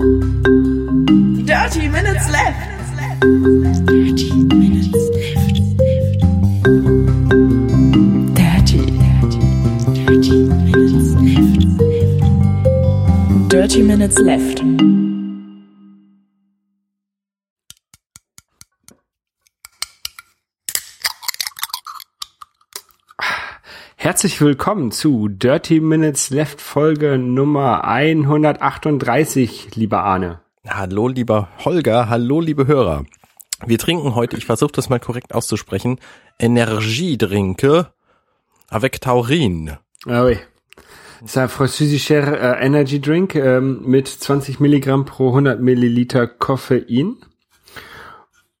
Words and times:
Dirty 0.00 1.88
Minutes 1.88 2.30
Left. 2.30 2.56
Dirty 3.20 4.32
Minutes 4.44 4.94
Left. 5.12 5.50
Dirty, 8.34 8.80
dirty, 8.96 9.40
dirty 9.92 10.36
Minutes 10.48 11.10
Left. 13.42 13.50
Dirty 13.50 13.82
Minutes 13.82 14.18
Left. 14.20 14.99
Herzlich 24.20 24.42
willkommen 24.42 24.90
zu 24.90 25.28
Dirty 25.28 25.80
Minutes 25.80 26.28
Left 26.28 26.60
Folge 26.60 27.16
Nummer 27.16 27.84
138, 27.84 29.74
lieber 29.76 30.04
Arne. 30.04 30.40
Hallo, 30.68 31.08
lieber 31.08 31.48
Holger, 31.64 32.10
hallo, 32.10 32.42
liebe 32.42 32.66
Hörer. 32.66 33.06
Wir 33.64 33.78
trinken 33.78 34.14
heute, 34.14 34.36
ich 34.36 34.44
versuche 34.44 34.72
das 34.72 34.90
mal 34.90 35.00
korrekt 35.00 35.34
auszusprechen, 35.34 35.98
Energiedrinke 36.38 37.94
avec 38.68 39.00
Taurin. 39.00 39.78
Ah 40.04 40.26
oui. 40.26 40.36
Das 41.22 41.30
ist 41.30 41.38
ein 41.38 41.48
französischer 41.48 42.58
äh, 42.60 42.66
Energy 42.66 43.00
Drink 43.00 43.34
ähm, 43.36 43.80
mit 43.86 44.06
20 44.06 44.60
Milligramm 44.60 45.06
pro 45.06 45.28
100 45.28 45.62
Milliliter 45.62 46.26
Koffein. 46.26 47.16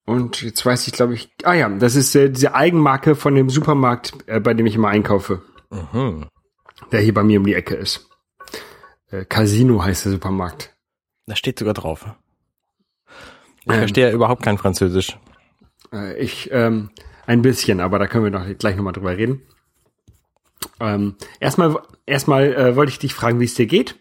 Und 0.06 0.40
jetzt 0.40 0.64
weiß 0.64 0.86
ich, 0.86 0.94
glaube 0.94 1.12
ich, 1.12 1.28
ah 1.44 1.52
ja, 1.52 1.68
das 1.68 1.96
ist 1.96 2.16
äh, 2.16 2.30
diese 2.30 2.54
Eigenmarke 2.54 3.14
von 3.14 3.34
dem 3.34 3.50
Supermarkt, 3.50 4.14
äh, 4.26 4.40
bei 4.40 4.54
dem 4.54 4.64
ich 4.64 4.74
immer 4.74 4.88
einkaufe. 4.88 5.42
Mhm. 5.70 6.26
Der 6.92 7.00
hier 7.00 7.14
bei 7.14 7.22
mir 7.22 7.38
um 7.40 7.46
die 7.46 7.54
Ecke 7.54 7.74
ist. 7.74 8.08
Äh, 9.10 9.24
Casino 9.24 9.82
heißt 9.82 10.04
der 10.04 10.12
Supermarkt. 10.12 10.74
Da 11.26 11.36
steht 11.36 11.58
sogar 11.58 11.74
drauf. 11.74 12.06
Ich 13.64 13.72
Ähm. 13.72 13.78
verstehe 13.78 14.08
ja 14.08 14.12
überhaupt 14.12 14.42
kein 14.42 14.58
Französisch. 14.58 15.18
Äh, 15.92 16.18
ich, 16.18 16.48
ähm, 16.52 16.90
ein 17.26 17.42
bisschen, 17.42 17.80
aber 17.80 17.98
da 17.98 18.06
können 18.06 18.24
wir 18.24 18.30
doch 18.30 18.44
gleich 18.58 18.76
nochmal 18.76 18.92
drüber 18.92 19.16
reden. 19.16 19.42
Ähm, 20.80 21.16
erstmal, 21.38 21.76
erstmal 22.06 22.54
äh, 22.54 22.76
wollte 22.76 22.90
ich 22.90 22.98
dich 22.98 23.14
fragen, 23.14 23.38
wie 23.40 23.44
es 23.44 23.54
dir 23.54 23.66
geht 23.66 23.96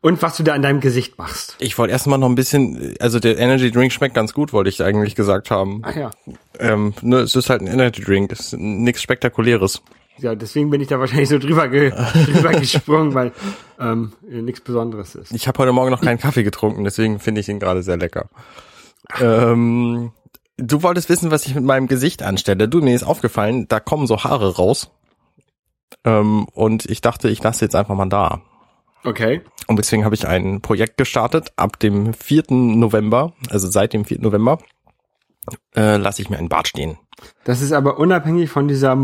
und 0.00 0.22
was 0.22 0.36
du 0.36 0.42
da 0.42 0.54
an 0.54 0.62
deinem 0.62 0.80
Gesicht 0.80 1.18
machst. 1.18 1.56
Ich 1.60 1.76
wollte 1.78 1.92
erstmal 1.92 2.18
noch 2.18 2.28
ein 2.28 2.34
bisschen, 2.34 2.94
also 3.00 3.20
der 3.20 3.38
Energy 3.38 3.70
Drink 3.70 3.92
schmeckt 3.92 4.14
ganz 4.14 4.32
gut, 4.32 4.52
wollte 4.52 4.70
ich 4.70 4.82
eigentlich 4.82 5.14
gesagt 5.14 5.50
haben. 5.50 5.82
Ach 5.84 5.94
ja. 5.94 6.10
Ähm, 6.58 6.94
ne, 7.02 7.18
es 7.18 7.34
ist 7.36 7.50
halt 7.50 7.60
ein 7.62 7.66
Energy 7.68 8.02
Drink, 8.02 8.32
es 8.32 8.40
ist 8.40 8.52
nichts 8.58 9.02
Spektakuläres. 9.02 9.82
Ja, 10.18 10.34
deswegen 10.34 10.70
bin 10.70 10.80
ich 10.80 10.88
da 10.88 10.98
wahrscheinlich 10.98 11.28
so 11.28 11.38
drüber, 11.38 11.68
ge 11.68 11.90
drüber 12.32 12.50
gesprungen, 12.50 13.14
weil 13.14 13.32
ähm, 13.78 14.12
nichts 14.22 14.60
Besonderes 14.60 15.14
ist. 15.14 15.32
Ich 15.32 15.46
habe 15.48 15.58
heute 15.58 15.72
Morgen 15.72 15.90
noch 15.90 16.00
keinen 16.00 16.18
Kaffee 16.18 16.42
getrunken, 16.42 16.84
deswegen 16.84 17.18
finde 17.18 17.40
ich 17.40 17.48
ihn 17.48 17.60
gerade 17.60 17.82
sehr 17.82 17.96
lecker. 17.96 18.28
Ähm, 19.20 20.12
du 20.56 20.82
wolltest 20.82 21.08
wissen, 21.08 21.30
was 21.30 21.46
ich 21.46 21.54
mit 21.54 21.64
meinem 21.64 21.86
Gesicht 21.86 22.22
anstelle. 22.22 22.68
Du, 22.68 22.80
mir 22.80 22.94
ist 22.94 23.04
aufgefallen, 23.04 23.66
da 23.68 23.80
kommen 23.80 24.06
so 24.06 24.24
Haare 24.24 24.56
raus. 24.56 24.90
Ähm, 26.04 26.46
und 26.52 26.84
ich 26.86 27.00
dachte, 27.00 27.28
ich 27.28 27.42
lasse 27.42 27.64
jetzt 27.64 27.74
einfach 27.74 27.94
mal 27.94 28.08
da. 28.08 28.42
Okay. 29.04 29.42
Und 29.68 29.78
deswegen 29.78 30.04
habe 30.04 30.14
ich 30.14 30.26
ein 30.26 30.60
Projekt 30.60 30.96
gestartet. 30.96 31.52
Ab 31.56 31.78
dem 31.78 32.12
4. 32.12 32.44
November, 32.50 33.32
also 33.50 33.68
seit 33.68 33.92
dem 33.92 34.04
4. 34.04 34.20
November, 34.20 34.58
äh, 35.76 35.96
lasse 35.96 36.22
ich 36.22 36.30
mir 36.30 36.38
einen 36.38 36.48
Bart 36.48 36.68
stehen. 36.68 36.98
Das 37.44 37.62
ist 37.62 37.72
aber 37.72 37.98
unabhängig 37.98 38.50
von 38.50 38.68
dieser 38.68 38.94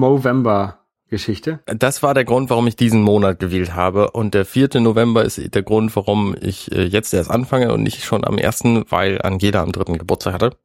Movember-Geschichte. 1.19 1.61
Das 1.67 2.03
war 2.03 2.15
der 2.15 2.25
Grund, 2.25 2.51
warum 2.51 2.67
ich 2.67 2.77
diesen 2.77 3.03
Monat 3.03 3.39
gewählt 3.39 3.75
habe. 3.75 4.11
Und 4.11 4.35
der 4.35 4.45
4. 4.45 4.81
November 4.81 5.25
ist 5.25 5.55
der 5.55 5.63
Grund, 5.63 5.95
warum 5.97 6.37
ich 6.41 6.71
äh, 6.73 6.85
jetzt 6.85 7.15
erst 7.15 7.31
anfange 7.31 7.73
und 7.73 7.83
nicht 7.83 8.05
schon 8.05 8.25
am 8.25 8.39
1., 8.39 8.63
weil 8.91 9.21
Angela 9.23 9.63
am 9.63 9.73
3. 9.73 9.95
Geburtstag 9.99 10.35
hatte. 10.35 10.57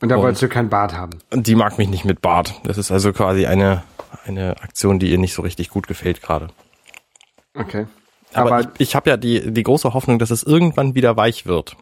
Und 0.00 0.08
da 0.08 0.16
Und- 0.16 0.22
wolltest 0.22 0.42
du 0.42 0.48
kein 0.48 0.68
Bart 0.68 0.94
haben. 0.94 1.18
Und 1.30 1.46
die 1.46 1.54
mag 1.54 1.78
mich 1.78 1.88
nicht 1.88 2.04
mit 2.04 2.20
Bart. 2.22 2.54
Das 2.64 2.78
ist 2.78 2.90
also 2.90 3.12
quasi 3.12 3.46
eine, 3.46 3.82
eine 4.24 4.56
Aktion, 4.62 4.98
die 4.98 5.10
ihr 5.10 5.18
nicht 5.18 5.34
so 5.34 5.42
richtig 5.42 5.68
gut 5.70 5.86
gefällt 5.86 6.22
gerade. 6.22 6.48
Okay. 7.54 7.86
Aber, 8.32 8.52
Aber, 8.52 8.60
ich, 8.60 8.68
ich 8.78 8.94
habe 8.94 9.10
ja 9.10 9.16
die, 9.16 9.52
die 9.52 9.62
große 9.62 9.92
Hoffnung, 9.92 10.18
dass 10.18 10.30
es 10.30 10.42
irgendwann 10.44 10.94
wieder 10.94 11.16
weich 11.16 11.46
wird. 11.46 11.76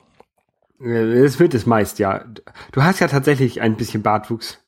es 0.80 1.38
wird 1.38 1.52
es 1.54 1.66
meist, 1.66 1.98
ja. 1.98 2.24
Du 2.72 2.82
hast 2.82 3.00
ja 3.00 3.08
tatsächlich 3.08 3.60
ein 3.60 3.76
bisschen 3.76 4.02
Bartwuchs. 4.02 4.58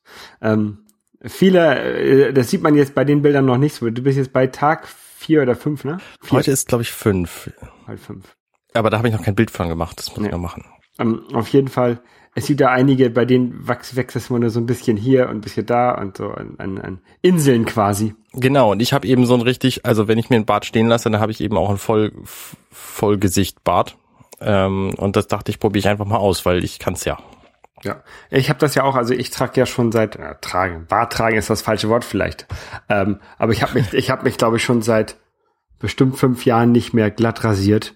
Ähm, 0.42 0.78
viele, 1.24 2.28
äh, 2.28 2.32
das 2.32 2.50
sieht 2.50 2.62
man 2.62 2.74
jetzt 2.74 2.94
bei 2.94 3.04
den 3.04 3.22
Bildern 3.22 3.46
noch 3.46 3.58
nicht 3.58 3.74
so. 3.74 3.88
Du 3.90 4.02
bist 4.02 4.16
jetzt 4.18 4.32
bei 4.32 4.46
Tag 4.46 4.88
vier 4.88 5.42
oder 5.42 5.54
fünf, 5.56 5.84
ne? 5.84 5.98
Vier, 6.22 6.38
Heute 6.38 6.50
ist, 6.50 6.68
glaube 6.68 6.82
ich, 6.82 6.90
fünf. 6.92 7.50
halt 7.86 8.00
fünf. 8.00 8.34
Aber 8.72 8.90
da 8.90 8.98
habe 8.98 9.08
ich 9.08 9.14
noch 9.14 9.22
kein 9.22 9.34
Bild 9.34 9.50
von 9.50 9.68
gemacht. 9.68 9.98
Das 9.98 10.08
muss 10.10 10.18
Nee. 10.20 10.26
ich 10.26 10.32
noch 10.32 10.38
machen. 10.40 10.64
Ähm, 10.98 11.22
auf 11.32 11.48
jeden 11.48 11.68
Fall, 11.68 12.00
es 12.34 12.46
gibt 12.46 12.60
da 12.60 12.68
einige, 12.68 13.10
bei 13.10 13.24
denen 13.24 13.66
wächst, 13.66 13.96
wächst 13.96 14.16
es 14.16 14.30
immer 14.30 14.38
nur 14.38 14.50
so 14.50 14.60
ein 14.60 14.66
bisschen 14.66 14.96
hier 14.96 15.28
und 15.28 15.36
ein 15.36 15.40
bisschen 15.40 15.66
da 15.66 15.92
und 15.92 16.16
so 16.16 16.28
an, 16.30 16.54
an, 16.58 16.78
an 16.78 17.00
Inseln 17.22 17.64
quasi. 17.64 18.14
Genau, 18.32 18.70
und 18.72 18.80
ich 18.80 18.92
habe 18.92 19.06
eben 19.08 19.26
so 19.26 19.34
ein 19.34 19.40
richtig, 19.40 19.84
also 19.84 20.06
wenn 20.08 20.18
ich 20.18 20.30
mir 20.30 20.36
einen 20.36 20.46
Bart 20.46 20.64
stehen 20.64 20.86
lasse, 20.88 21.10
dann 21.10 21.20
habe 21.20 21.32
ich 21.32 21.40
eben 21.40 21.56
auch 21.56 21.68
ein 21.70 21.78
voll, 21.78 22.12
Vollgesicht 22.70 23.64
Bart. 23.64 23.96
Ähm, 24.40 24.94
und 24.96 25.16
das 25.16 25.26
dachte 25.26 25.50
ich, 25.50 25.58
probiere 25.58 25.80
ich 25.80 25.88
einfach 25.88 26.06
mal 26.06 26.16
aus, 26.16 26.46
weil 26.46 26.64
ich 26.64 26.78
kann's 26.78 27.04
ja. 27.04 27.18
Ja, 27.82 28.02
ich 28.30 28.50
habe 28.50 28.58
das 28.58 28.74
ja 28.74 28.82
auch, 28.82 28.94
also 28.94 29.14
ich 29.14 29.30
trage 29.30 29.58
ja 29.58 29.66
schon 29.66 29.90
seit 29.90 30.16
äh, 30.16 30.34
tragen, 30.40 30.86
Bart 30.86 31.12
tragen 31.12 31.36
ist 31.36 31.48
das 31.48 31.62
falsche 31.62 31.88
Wort 31.88 32.04
vielleicht, 32.04 32.46
ähm, 32.88 33.20
aber 33.38 33.52
ich 33.52 33.62
habe 33.62 33.74
mich, 33.74 33.94
ich 33.94 34.10
habe 34.10 34.24
mich 34.24 34.36
glaube 34.36 34.58
ich 34.58 34.64
schon 34.64 34.82
seit 34.82 35.16
bestimmt 35.78 36.18
fünf 36.18 36.44
Jahren 36.44 36.72
nicht 36.72 36.92
mehr 36.92 37.10
glatt 37.10 37.42
rasiert, 37.42 37.94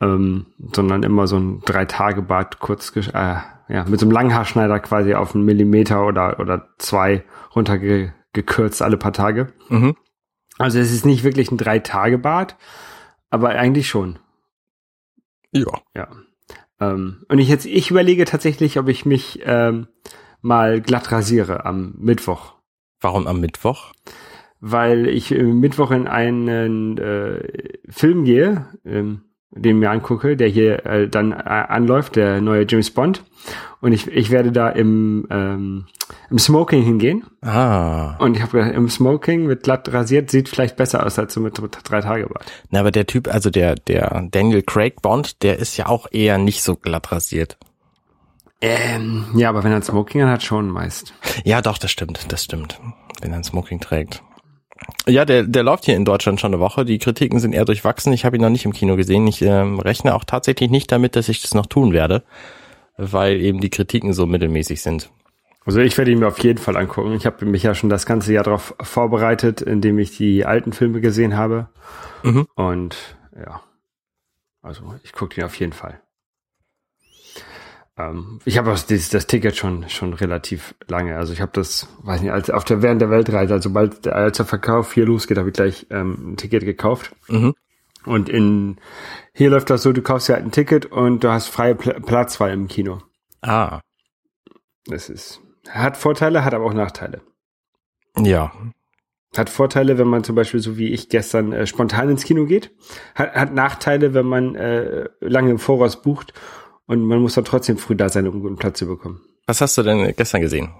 ähm, 0.00 0.46
sondern 0.72 1.02
immer 1.02 1.26
so 1.26 1.36
ein 1.36 1.62
drei 1.64 1.84
Tage 1.84 2.22
Bart 2.22 2.60
kurz, 2.60 2.94
äh, 2.96 3.02
ja, 3.12 3.84
mit 3.88 3.98
so 3.98 4.06
einem 4.06 4.12
Langhaarschneider 4.12 4.78
quasi 4.80 5.14
auf 5.14 5.34
einen 5.34 5.44
Millimeter 5.44 6.06
oder 6.06 6.38
oder 6.38 6.68
zwei 6.78 7.24
runtergekürzt 7.54 8.82
alle 8.82 8.96
paar 8.96 9.12
Tage. 9.12 9.52
Mhm. 9.68 9.96
Also 10.58 10.78
es 10.78 10.92
ist 10.92 11.04
nicht 11.04 11.24
wirklich 11.24 11.50
ein 11.50 11.58
drei 11.58 11.80
Tage 11.80 12.18
Bart, 12.18 12.56
aber 13.30 13.50
eigentlich 13.50 13.88
schon. 13.88 14.18
Ja. 15.52 15.72
Ja. 15.94 16.08
Ähm, 16.80 17.24
und 17.28 17.38
ich 17.38 17.48
jetzt, 17.48 17.66
ich 17.66 17.90
überlege 17.90 18.24
tatsächlich, 18.24 18.78
ob 18.78 18.88
ich 18.88 19.04
mich 19.06 19.40
ähm, 19.44 19.88
mal 20.40 20.80
glatt 20.80 21.10
rasiere 21.12 21.64
am 21.64 21.94
Mittwoch. 21.98 22.54
Warum 23.00 23.26
am 23.26 23.40
Mittwoch? 23.40 23.92
Weil 24.60 25.06
ich 25.06 25.32
äh, 25.32 25.42
Mittwoch 25.42 25.90
in 25.90 26.08
einen 26.08 26.98
äh, 26.98 27.78
Film 27.88 28.24
gehe, 28.24 28.66
ähm, 28.84 29.22
den 29.50 29.78
mir 29.78 29.90
angucke, 29.90 30.36
der 30.36 30.48
hier 30.48 30.84
äh, 30.86 31.08
dann 31.08 31.32
äh, 31.32 31.36
anläuft, 31.36 32.16
der 32.16 32.40
neue 32.40 32.66
James 32.68 32.90
Bond. 32.90 33.24
Und 33.80 33.92
ich, 33.92 34.08
ich 34.08 34.30
werde 34.30 34.52
da 34.52 34.68
im, 34.68 35.26
ähm, 35.30 35.86
im 36.30 36.38
Smoking 36.38 36.82
hingehen. 36.82 37.24
Ah. 37.42 38.16
Und 38.18 38.36
ich 38.36 38.42
habe 38.42 38.58
gedacht, 38.58 38.74
im 38.74 38.88
Smoking 38.88 39.46
mit 39.46 39.62
glatt 39.62 39.92
rasiert 39.92 40.30
sieht 40.30 40.48
vielleicht 40.48 40.76
besser 40.76 41.06
aus 41.06 41.18
als 41.18 41.34
so 41.34 41.40
mit 41.40 41.58
drei 41.84 42.00
Tage 42.00 42.26
Bart. 42.26 42.50
Na, 42.70 42.80
aber 42.80 42.90
der 42.90 43.06
Typ, 43.06 43.32
also 43.32 43.50
der, 43.50 43.76
der 43.76 44.26
Daniel 44.30 44.62
Craig 44.62 45.00
Bond, 45.00 45.42
der 45.42 45.58
ist 45.58 45.76
ja 45.76 45.86
auch 45.86 46.06
eher 46.10 46.38
nicht 46.38 46.62
so 46.62 46.76
glatt 46.76 47.10
rasiert. 47.12 47.56
Ähm, 48.60 49.26
ja, 49.36 49.48
aber 49.48 49.62
wenn 49.62 49.70
er 49.70 49.76
ein 49.76 49.82
Smoking 49.82 50.24
hat, 50.24 50.42
schon 50.42 50.68
meist. 50.68 51.14
Ja, 51.44 51.62
doch, 51.62 51.78
das 51.78 51.92
stimmt, 51.92 52.32
das 52.32 52.44
stimmt. 52.44 52.80
Wenn 53.20 53.30
er 53.30 53.38
ein 53.38 53.44
Smoking 53.44 53.78
trägt. 53.80 54.22
Ja, 55.06 55.24
der, 55.24 55.44
der 55.44 55.62
läuft 55.62 55.86
hier 55.86 55.96
in 55.96 56.04
Deutschland 56.04 56.40
schon 56.40 56.52
eine 56.52 56.60
Woche. 56.60 56.84
Die 56.84 56.98
Kritiken 56.98 57.40
sind 57.40 57.52
eher 57.52 57.64
durchwachsen. 57.64 58.12
Ich 58.12 58.24
habe 58.24 58.36
ihn 58.36 58.42
noch 58.42 58.50
nicht 58.50 58.64
im 58.64 58.72
Kino 58.72 58.96
gesehen. 58.96 59.26
Ich 59.26 59.42
ähm, 59.42 59.80
rechne 59.80 60.14
auch 60.14 60.24
tatsächlich 60.24 60.70
nicht 60.70 60.92
damit, 60.92 61.16
dass 61.16 61.28
ich 61.28 61.42
das 61.42 61.54
noch 61.54 61.66
tun 61.66 61.92
werde, 61.92 62.22
weil 62.96 63.40
eben 63.40 63.60
die 63.60 63.70
Kritiken 63.70 64.12
so 64.12 64.26
mittelmäßig 64.26 64.82
sind. 64.82 65.10
Also 65.64 65.80
ich 65.80 65.98
werde 65.98 66.10
ihn 66.10 66.20
mir 66.20 66.28
auf 66.28 66.38
jeden 66.38 66.58
Fall 66.58 66.76
angucken. 66.76 67.12
Ich 67.12 67.26
habe 67.26 67.44
mich 67.44 67.62
ja 67.62 67.74
schon 67.74 67.90
das 67.90 68.06
ganze 68.06 68.32
Jahr 68.32 68.44
darauf 68.44 68.74
vorbereitet, 68.80 69.60
indem 69.60 69.98
ich 69.98 70.16
die 70.16 70.46
alten 70.46 70.72
Filme 70.72 71.00
gesehen 71.00 71.36
habe. 71.36 71.68
Mhm. 72.22 72.46
Und 72.54 72.96
ja, 73.36 73.60
also 74.62 74.94
ich 75.04 75.12
gucke 75.12 75.40
ihn 75.40 75.44
auf 75.44 75.54
jeden 75.56 75.74
Fall. 75.74 76.00
Ähm, 77.98 78.38
ich 78.44 78.56
habe 78.58 78.72
auch 78.72 78.78
das, 78.78 79.08
das 79.10 79.26
Ticket 79.26 79.56
schon 79.56 79.88
schon 79.88 80.14
relativ 80.14 80.74
lange. 80.86 81.16
Also 81.16 81.32
ich 81.32 81.40
habe 81.40 81.52
das, 81.54 81.88
weiß 82.02 82.20
nicht, 82.22 82.30
als 82.32 82.50
auf 82.50 82.64
der 82.64 82.82
während 82.82 83.00
der 83.00 83.10
Weltreise, 83.10 83.54
also 83.54 83.68
sobald 83.68 84.06
der, 84.06 84.14
als 84.14 84.36
der 84.36 84.46
Verkauf 84.46 84.92
hier 84.92 85.06
losgeht, 85.06 85.38
habe 85.38 85.48
ich 85.48 85.54
gleich 85.54 85.86
ähm, 85.90 86.32
ein 86.32 86.36
Ticket 86.36 86.64
gekauft. 86.64 87.14
Mhm. 87.28 87.54
Und 88.04 88.28
in 88.28 88.76
hier 89.32 89.50
läuft 89.50 89.70
das 89.70 89.82
so, 89.82 89.92
du 89.92 90.02
kaufst 90.02 90.28
ja 90.28 90.36
halt 90.36 90.44
ein 90.44 90.52
Ticket 90.52 90.86
und 90.86 91.24
du 91.24 91.30
hast 91.30 91.48
freie 91.48 91.74
Pl 91.74 92.00
Platzwahl 92.00 92.52
im 92.52 92.68
Kino. 92.68 93.02
Ah, 93.42 93.80
Das 94.86 95.08
ist 95.10 95.40
hat 95.68 95.96
Vorteile, 95.98 96.44
hat 96.44 96.54
aber 96.54 96.64
auch 96.64 96.74
Nachteile. 96.74 97.20
ja. 98.16 98.52
Hat 99.36 99.50
Vorteile, 99.50 99.98
wenn 99.98 100.08
man 100.08 100.24
zum 100.24 100.34
Beispiel 100.34 100.58
so 100.60 100.78
wie 100.78 100.88
ich 100.88 101.10
gestern 101.10 101.52
äh, 101.52 101.66
spontan 101.66 102.08
ins 102.08 102.24
Kino 102.24 102.46
geht. 102.46 102.70
Hat, 103.14 103.34
hat 103.34 103.52
Nachteile, 103.52 104.14
wenn 104.14 104.24
man 104.24 104.54
äh, 104.54 105.10
lange 105.20 105.50
im 105.50 105.58
Voraus 105.58 106.00
bucht 106.00 106.32
und 106.88 107.04
man 107.04 107.20
muss 107.20 107.34
dann 107.34 107.44
trotzdem 107.44 107.78
früh 107.78 107.94
da 107.94 108.08
sein, 108.08 108.26
um 108.26 108.32
einen 108.34 108.42
guten 108.42 108.56
Platz 108.56 108.80
zu 108.80 108.86
bekommen. 108.86 109.20
Was 109.46 109.60
hast 109.60 109.78
du 109.78 109.82
denn 109.84 110.12
gestern 110.16 110.40
gesehen? 110.40 110.70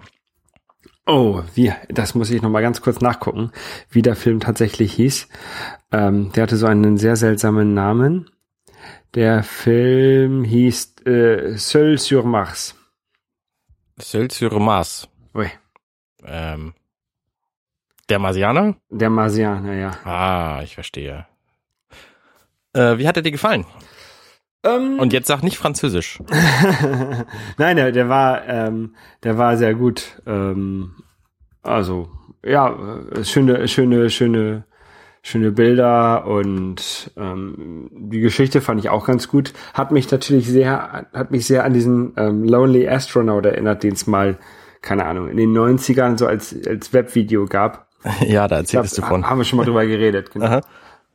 Oh, 1.07 1.43
wie, 1.55 1.73
das 1.89 2.15
muss 2.15 2.31
ich 2.31 2.43
noch 2.43 2.51
mal 2.51 2.61
ganz 2.61 2.83
kurz 2.83 3.01
nachgucken, 3.01 3.51
wie 3.89 4.03
der 4.03 4.15
Film 4.17 4.41
tatsächlich 4.41 4.93
hieß. 4.93 5.29
Ähm, 5.93 6.33
der 6.33 6.43
hatte 6.43 6.57
so 6.59 6.67
einen 6.67 6.99
sehr 6.99 7.17
seltsamen 7.17 7.73
Namen. 7.73 8.29
Der 9.15 9.43
Film 9.43 10.45
hieß 10.45 10.97
äh, 11.07 11.57
Seul 11.57 11.97
sur 11.99 12.25
Mars. 12.27 12.75
Seul 13.99 14.31
sur 14.31 14.61
Mars. 14.61 15.09
Ui, 15.35 15.51
Ähm, 16.25 16.75
der 18.11 18.19
Marsianer? 18.19 18.77
der 18.91 19.09
Marsianer, 19.11 19.75
ja. 19.75 19.91
Ah, 20.05 20.61
ich 20.63 20.75
verstehe. 20.75 21.27
Äh, 22.75 22.99
wie 22.99 23.09
hat 23.09 23.17
er 23.17 23.23
dir 23.23 23.33
gefallen? 23.33 23.65
Ähm, 24.65 24.99
Und 24.99 25.13
jetzt 25.13 25.29
sag 25.29 25.43
nicht 25.43 25.57
Französisch. 25.57 26.21
Nein, 27.59 27.77
der, 27.77 27.93
der 27.93 28.09
war, 28.09 28.47
ähm, 28.47 28.95
der 29.23 29.39
war 29.39 29.57
sehr 29.57 29.75
gut. 29.75 30.21
Ähm, 30.27 30.95
also, 31.63 32.09
ja, 32.45 32.75
äh, 33.13 33.25
schöne, 33.25 33.69
schöne, 33.69 34.11
schöne, 34.11 34.65
schöne 35.23 35.53
Bilder 35.53 36.27
und 36.27 37.13
ähm, 37.17 37.89
die 37.93 38.21
Geschichte 38.21 38.61
fand 38.61 38.81
ich 38.81 38.89
auch 38.89 39.07
ganz 39.07 39.29
gut. 39.29 39.53
Hat 39.75 39.93
mich 39.93 40.11
natürlich 40.11 40.49
sehr, 40.49 41.07
hat 41.13 41.31
mich 41.31 41.47
sehr 41.47 41.65
an 41.65 41.73
diesen 41.73 42.15
ähm, 42.17 42.45
Lonely 42.45 42.89
Astronaut 42.89 43.47
erinnert, 43.47 43.83
den 43.83 43.93
es 43.93 44.07
mal, 44.07 44.39
keine 44.81 45.05
Ahnung, 45.05 45.29
in 45.29 45.37
den 45.37 45.57
90ern 45.57 46.19
so 46.19 46.27
als, 46.27 46.57
als 46.67 46.93
Webvideo 46.93 47.47
gab. 47.47 47.89
ja, 48.21 48.49
da 48.49 48.57
glaub, 48.57 48.61
erzählst 48.61 48.99
du 48.99 49.03
von. 49.03 49.29
Haben 49.29 49.39
wir 49.39 49.45
schon 49.45 49.59
mal 49.59 49.67
drüber 49.67 49.87
geredet, 49.87 50.31
genau. 50.31 50.61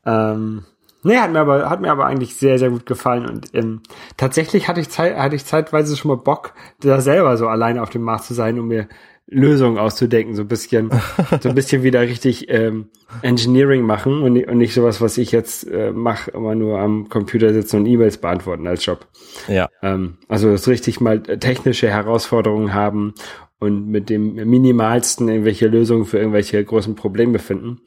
Ähm, 0.06 0.66
nee, 1.04 1.18
hat 1.18 1.32
mir 1.32 1.40
aber, 1.40 1.70
hat 1.70 1.82
mir 1.82 1.92
aber 1.92 2.06
eigentlich 2.06 2.36
sehr, 2.36 2.58
sehr 2.60 2.70
gut 2.70 2.86
gefallen. 2.86 3.26
Und 3.28 3.54
ähm, 3.54 3.82
tatsächlich 4.18 4.68
hatte 4.68 4.82
ich, 4.82 4.90
Zeit, 4.90 5.18
hatte 5.18 5.36
ich 5.36 5.46
zeitweise 5.46 5.96
schon 5.98 6.10
mal 6.10 6.18
Bock, 6.18 6.54
da 6.80 7.02
selber 7.02 7.38
so 7.38 7.48
alleine 7.48 7.82
auf 7.82 7.90
dem 7.90 8.02
Mars 8.02 8.28
zu 8.28 8.34
sein, 8.34 8.60
um 8.60 8.68
mir 8.68 8.88
Lösungen 9.28 9.78
auszudenken, 9.78 10.36
so 10.36 10.42
ein 10.42 10.48
bisschen, 10.48 10.92
so 11.42 11.50
ein 11.50 11.56
bisschen 11.56 11.84
wieder 11.84 12.02
richtig 12.02 12.50
ähm, 12.50 12.90
Engineering 13.22 13.84
machen 13.84 14.22
und, 14.22 14.34
nicht- 14.34 14.48
und 14.48 14.58
nicht 14.58 14.74
sowas, 14.74 15.02
was 15.02 15.18
ich 15.18 15.32
jetzt 15.32 15.66
äh, 15.70 15.92
mache, 15.92 16.32
immer 16.32 16.56
nur 16.56 16.80
am 16.80 17.10
Computer 17.10 17.54
sitzen 17.54 17.78
und 17.78 17.86
E-Mails 17.86 18.18
beantworten 18.18 18.68
als 18.68 18.86
Job. 18.86 19.08
Ja. 19.48 19.70
Ähm, 19.82 20.18
also 20.28 20.52
das 20.52 20.68
richtig 20.68 21.00
mal 21.00 21.22
technische 21.22 21.90
Herausforderungen 21.90 22.74
haben 22.74 23.14
und 23.60 23.88
mit 23.88 24.10
dem 24.10 24.36
minimalsten 24.36 25.30
irgendwelche 25.30 25.68
Lösungen 25.68 26.06
für 26.06 26.18
irgendwelche 26.18 26.64
großen 26.64 26.96
Probleme 26.96 27.40
finden. 27.40 27.80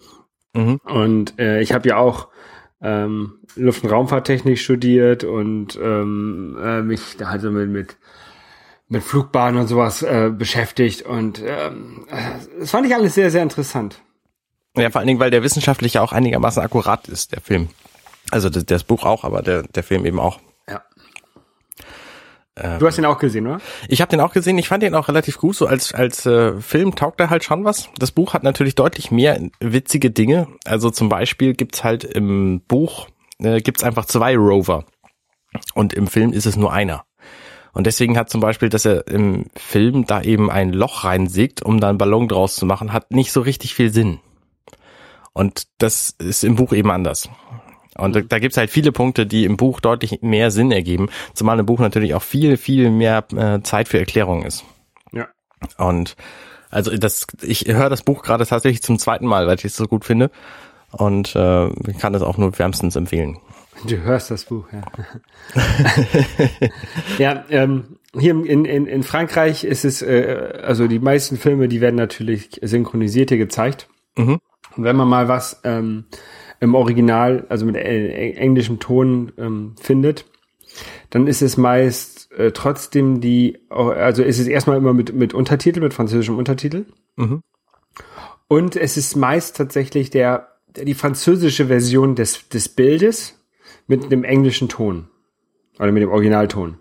Mhm. 0.55 0.81
Und 0.85 1.39
äh, 1.39 1.61
ich 1.61 1.73
habe 1.73 1.87
ja 1.89 1.99
auch 1.99 2.29
ähm, 2.81 3.41
Luft- 3.55 3.85
und 3.85 3.91
Raumfahrttechnik 3.91 4.59
studiert 4.59 5.25
und 5.25 5.79
ähm, 5.83 6.57
äh, 6.63 6.83
mich 6.83 7.17
da 7.19 7.29
also 7.29 7.51
mit, 7.51 7.69
mit 7.69 7.97
mit 8.89 9.03
Flugbahnen 9.03 9.61
und 9.61 9.67
sowas 9.67 10.03
äh, 10.03 10.31
beschäftigt 10.31 11.03
und 11.03 11.43
ähm, 11.45 12.07
äh, 12.09 12.61
das 12.61 12.71
fand 12.71 12.87
ich 12.87 12.95
alles 12.95 13.15
sehr 13.15 13.31
sehr 13.31 13.43
interessant. 13.43 14.01
Ja, 14.77 14.91
vor 14.91 15.01
allen 15.01 15.09
Dingen, 15.09 15.21
weil 15.21 15.31
der 15.31 15.43
wissenschaftlich 15.43 15.99
auch 15.99 16.13
einigermaßen 16.13 16.63
akkurat 16.63 17.09
ist, 17.09 17.33
der 17.33 17.41
Film. 17.41 17.69
Also 18.31 18.51
das, 18.51 18.67
das 18.67 18.85
Buch 18.85 19.05
auch, 19.05 19.25
aber 19.25 19.43
der, 19.43 19.63
der 19.63 19.83
Film 19.83 20.05
eben 20.05 20.21
auch. 20.21 20.39
Ja. 22.61 22.79
du 22.79 22.87
hast 22.87 22.97
ihn 22.97 23.05
auch 23.05 23.19
gesehen, 23.19 23.47
oder? 23.47 23.61
Ich 23.89 24.01
habe 24.01 24.11
den 24.11 24.21
auch 24.21 24.33
gesehen, 24.33 24.57
ich 24.57 24.69
fand 24.69 24.83
den 24.83 24.95
auch 24.95 25.09
relativ 25.09 25.39
gut, 25.39 25.57
so 25.57 25.67
als, 25.67 25.93
als 25.93 26.25
äh, 26.25 26.59
Film 26.61 26.95
taugt 26.95 27.21
er 27.21 27.29
halt 27.29 27.45
schon 27.45 27.65
was. 27.65 27.91
Das 27.99 28.13
Buch 28.13 28.33
hat 28.33 28.43
natürlich 28.45 28.75
deutlich 28.75 29.11
mehr 29.11 29.39
witzige 29.61 30.11
Dinge. 30.11 30.49
Also 30.65 30.91
zum 30.91 31.09
Beispiel 31.09 31.53
gibt's 31.53 31.85
halt 31.85 32.05
im 32.05 32.63
Buch, 32.67 33.09
äh, 33.39 33.61
gibt's 33.61 33.85
einfach 33.85 34.07
zwei 34.07 34.37
Rover. 34.37 34.85
Und 35.75 35.93
im 35.93 36.07
Film 36.07 36.33
ist 36.33 36.47
es 36.47 36.57
nur 36.57 36.73
einer. 36.73 37.05
Und 37.73 37.87
deswegen 37.87 38.17
hat 38.17 38.31
zum 38.31 38.41
Beispiel, 38.41 38.71
dass 38.71 38.87
er 38.87 39.07
im 39.07 39.45
Film 39.55 40.07
da 40.07 40.23
eben 40.23 40.51
ein 40.51 40.73
Loch 40.73 41.05
reinsägt, 41.05 41.61
um 41.63 41.79
da 41.79 41.91
einen 41.91 41.99
Ballon 41.99 42.27
draus 42.27 42.57
zu 42.57 42.65
machen, 42.65 42.95
hat 42.95 43.11
nicht 43.11 43.33
so 43.33 43.43
richtig 43.43 43.75
viel 43.75 43.93
Sinn. 43.93 44.19
Und 45.35 45.65
das 45.77 46.15
ist 46.19 46.43
im 46.43 46.57
Buch 46.57 46.73
eben 46.73 46.91
anders. 46.91 47.29
Und 47.99 48.17
da, 48.17 48.21
da 48.21 48.39
gibt's 48.39 48.57
halt 48.57 48.71
viele 48.71 48.93
Punkte, 48.93 49.27
die 49.27 49.45
im 49.45 49.57
Buch 49.57 49.81
deutlich 49.81 50.21
mehr 50.23 50.51
Sinn 50.51 50.71
ergeben, 50.71 51.09
zumal 51.35 51.59
im 51.59 51.67
Buch 51.67 51.81
natürlich 51.81 52.15
auch 52.15 52.23
viel, 52.23 52.57
viel 52.57 52.91
mehr 52.91 53.25
äh, 53.37 53.61
Zeit 53.63 53.89
für 53.89 53.99
Erklärungen 53.99 54.45
ist. 54.45 54.65
Ja. 55.13 55.29
Und 55.79 56.17
also 56.71 56.97
das, 56.97 57.27
ich 57.43 57.67
höre 57.67 57.91
das 57.91 58.03
Buch 58.03 58.23
gerade 58.23 58.47
tatsächlich 58.47 58.83
zum 58.83 58.99
zweiten 58.99 59.27
Mal, 59.27 59.47
weil 59.47 59.57
ich 59.57 59.65
es 59.65 59.77
so 59.77 59.87
gut 59.87 60.05
finde. 60.05 60.31
Und 60.93 61.35
äh, 61.35 61.71
kann 61.99 62.15
es 62.15 62.23
auch 62.23 62.39
nur 62.39 62.59
wärmstens 62.59 62.97
empfehlen. 62.97 63.39
Du 63.87 63.99
hörst 63.99 64.31
das 64.31 64.45
Buch, 64.45 64.67
ja. 64.73 64.83
ja, 67.19 67.45
ähm, 67.51 67.99
hier 68.19 68.31
in, 68.31 68.65
in, 68.65 68.87
in 68.87 69.03
Frankreich 69.03 69.65
ist 69.65 69.85
es, 69.85 70.01
äh, 70.01 70.61
also 70.63 70.87
die 70.87 70.99
meisten 70.99 71.37
Filme, 71.37 71.69
die 71.69 71.81
werden 71.81 71.97
natürlich 71.97 72.61
synchronisiert 72.63 73.29
hier 73.29 73.39
gezeigt. 73.39 73.89
Mhm. 74.17 74.39
Und 74.77 74.85
wenn 74.85 74.97
man 74.97 75.09
mal 75.09 75.29
was 75.29 75.61
ähm, 75.65 76.05
im 76.61 76.75
Original, 76.75 77.47
also 77.49 77.67
mit 77.67 77.77
äh, 77.77 78.33
englischem 78.33 78.79
Ton 78.81 79.33
ähm, 79.39 79.75
findet, 79.81 80.25
dann 81.11 81.27
ist 81.27 81.43
es 81.43 81.57
meist 81.57 82.31
äh, 82.33 82.53
trotzdem 82.53 83.21
die, 83.21 83.59
also 83.71 84.23
ist 84.23 84.39
es 84.39 84.47
erstmal 84.47 84.77
immer 84.77 84.93
mit, 84.93 85.15
mit 85.15 85.35
Untertitel, 85.35 85.81
mit 85.81 85.95
französischem 85.95 86.37
Untertitel. 86.37 86.87
Mhm. 87.17 87.43
Und 88.49 88.77
es 88.77 88.97
ist 88.97 89.17
meist 89.17 89.57
tatsächlich 89.57 90.11
der, 90.11 90.49
der 90.69 90.85
die 90.85 90.95
französische 90.95 91.67
Version 91.67 92.15
des, 92.15 92.49
des 92.49 92.69
Bildes 92.69 93.39
mit 93.87 94.11
dem 94.13 94.25
englischen 94.25 94.69
Ton. 94.69 95.09
Oder 95.79 95.93
mit 95.93 96.03
dem 96.03 96.11
Originalton. 96.11 96.79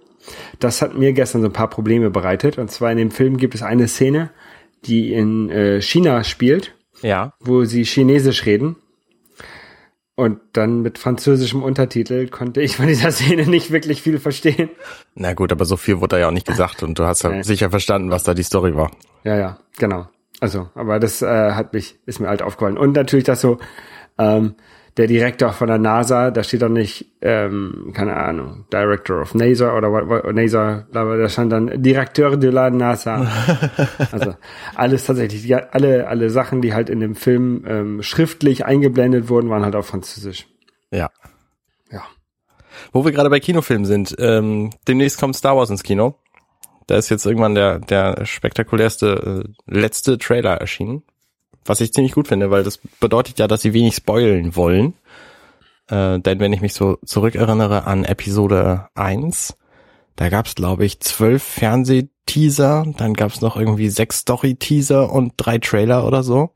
Das 0.60 0.82
hat 0.82 0.98
mir 0.98 1.14
gestern 1.14 1.42
so 1.42 1.48
ein 1.48 1.54
paar 1.54 1.70
Probleme 1.70 2.10
bereitet. 2.10 2.58
Und 2.58 2.72
zwar 2.72 2.92
in 2.92 2.98
dem 2.98 3.12
Film 3.12 3.38
gibt 3.38 3.56
es 3.56 3.62
eine 3.62 3.88
Szene, 3.88 4.32
die 4.86 5.14
in 5.14 5.50
äh, 5.50 5.82
China 5.82 6.24
spielt, 6.24 6.76
Ja. 7.02 7.34
wo 7.40 7.66
sie 7.66 7.84
Chinesisch 7.84 8.46
reden. 8.46 8.76
Und 10.18 10.40
dann 10.54 10.82
mit 10.82 10.98
französischem 10.98 11.62
Untertitel 11.62 12.30
konnte 12.30 12.62
ich 12.62 12.78
von 12.78 12.88
dieser 12.88 13.12
Szene 13.12 13.48
nicht 13.48 13.72
wirklich 13.72 14.02
viel 14.02 14.20
verstehen. 14.20 14.70
Na 15.14 15.34
gut, 15.34 15.52
aber 15.52 15.66
so 15.66 15.76
viel 15.76 16.00
wurde 16.00 16.16
da 16.16 16.20
ja 16.20 16.28
auch 16.28 16.32
nicht 16.32 16.48
gesagt 16.48 16.84
und 16.84 16.98
du 16.98 17.06
hast 17.06 17.24
ja 17.24 17.44
sicher 17.44 17.70
verstanden, 17.70 18.12
was 18.12 18.24
da 18.24 18.34
die 18.34 18.44
Story 18.44 18.76
war. 18.76 18.92
Ja, 19.24 19.36
ja, 19.36 19.60
genau. 19.78 20.08
Also, 20.40 20.70
aber 20.76 21.00
das 21.00 21.22
äh, 21.22 21.52
hat 21.52 21.74
mich, 21.74 22.00
ist 22.06 22.20
mir 22.20 22.28
halt 22.28 22.42
aufgefallen. 22.42 22.78
Und 22.78 22.94
natürlich, 22.94 23.26
dass 23.26 23.42
so 23.42 23.58
ähm, 24.18 24.56
der 24.98 25.08
Direktor 25.08 25.52
von 25.52 25.68
der 25.68 25.78
NASA, 25.78 26.32
da 26.32 26.42
steht 26.44 26.62
doch 26.62 26.70
nicht, 26.70 27.06
ähm, 27.22 27.92
keine 27.94 28.16
Ahnung, 28.16 28.66
Director 28.72 29.22
of 29.22 29.36
NASA 29.36 29.76
oder 29.76 29.92
what, 29.92 30.08
what, 30.08 30.34
NASA, 30.34 30.88
aber 30.94 31.18
da 31.18 31.28
stand 31.28 31.52
dann 31.52 31.84
Directeur 31.84 32.38
de 32.38 32.50
la 32.50 32.70
NASA. 32.70 33.28
also 34.12 34.36
alles 34.76 35.06
tatsächlich, 35.06 35.42
die, 35.42 35.54
alle, 35.54 36.08
alle 36.08 36.30
Sachen, 36.30 36.62
die 36.62 36.74
halt 36.74 36.90
in 36.90 37.02
dem 37.02 37.16
Film 37.16 37.66
ähm, 37.68 38.04
schriftlich 38.04 38.66
eingeblendet 38.66 39.28
wurden, 39.28 39.50
waren 39.50 39.66
halt 39.66 39.76
auf 39.76 39.88
Französisch. 39.88 40.48
Ja. 40.92 41.10
Ja. 41.92 42.04
Wo 42.94 43.04
wir 43.04 43.12
gerade 43.12 43.30
bei 43.30 43.42
Kinofilmen 43.42 43.86
sind, 43.86 44.16
ähm, 44.18 44.70
demnächst 44.88 45.20
kommt 45.20 45.36
Star 45.36 45.58
Wars 45.58 45.70
ins 45.70 45.84
Kino. 45.84 46.20
Da 46.88 46.96
ist 46.96 47.10
jetzt 47.10 47.26
irgendwann 47.26 47.56
der, 47.56 47.80
der 47.80 48.26
spektakulärste 48.26 49.44
äh, 49.44 49.50
letzte 49.66 50.18
Trailer 50.18 50.56
erschienen. 50.56 51.04
Was 51.66 51.82
ich 51.82 51.94
ziemlich 51.94 52.14
gut 52.14 52.28
finde, 52.28 52.52
weil 52.52 52.64
das 52.64 52.80
bedeutet 53.00 53.40
ja, 53.40 53.48
dass 53.48 53.62
sie 53.62 53.74
wenig 53.74 53.96
spoilen 53.96 54.56
wollen. 54.56 54.94
Äh, 55.90 56.20
denn 56.20 56.40
wenn 56.40 56.54
ich 56.54 56.62
mich 56.62 56.74
so 56.74 56.98
zurückerinnere 57.06 57.86
an 57.86 58.06
Episode 58.06 58.88
1, 58.96 59.58
da 60.16 60.30
gab's 60.30 60.52
es, 60.52 60.56
glaube 60.56 60.86
ich, 60.86 61.00
zwölf 61.00 61.44
Fernsehteaser, 61.44 62.86
dann 62.98 63.14
gab's 63.14 63.42
noch 63.42 63.58
irgendwie 63.58 63.90
sechs 63.90 64.20
Story-Teaser 64.20 65.12
und 65.12 65.34
drei 65.38 65.58
Trailer 65.58 66.06
oder 66.06 66.24
so. 66.24 66.52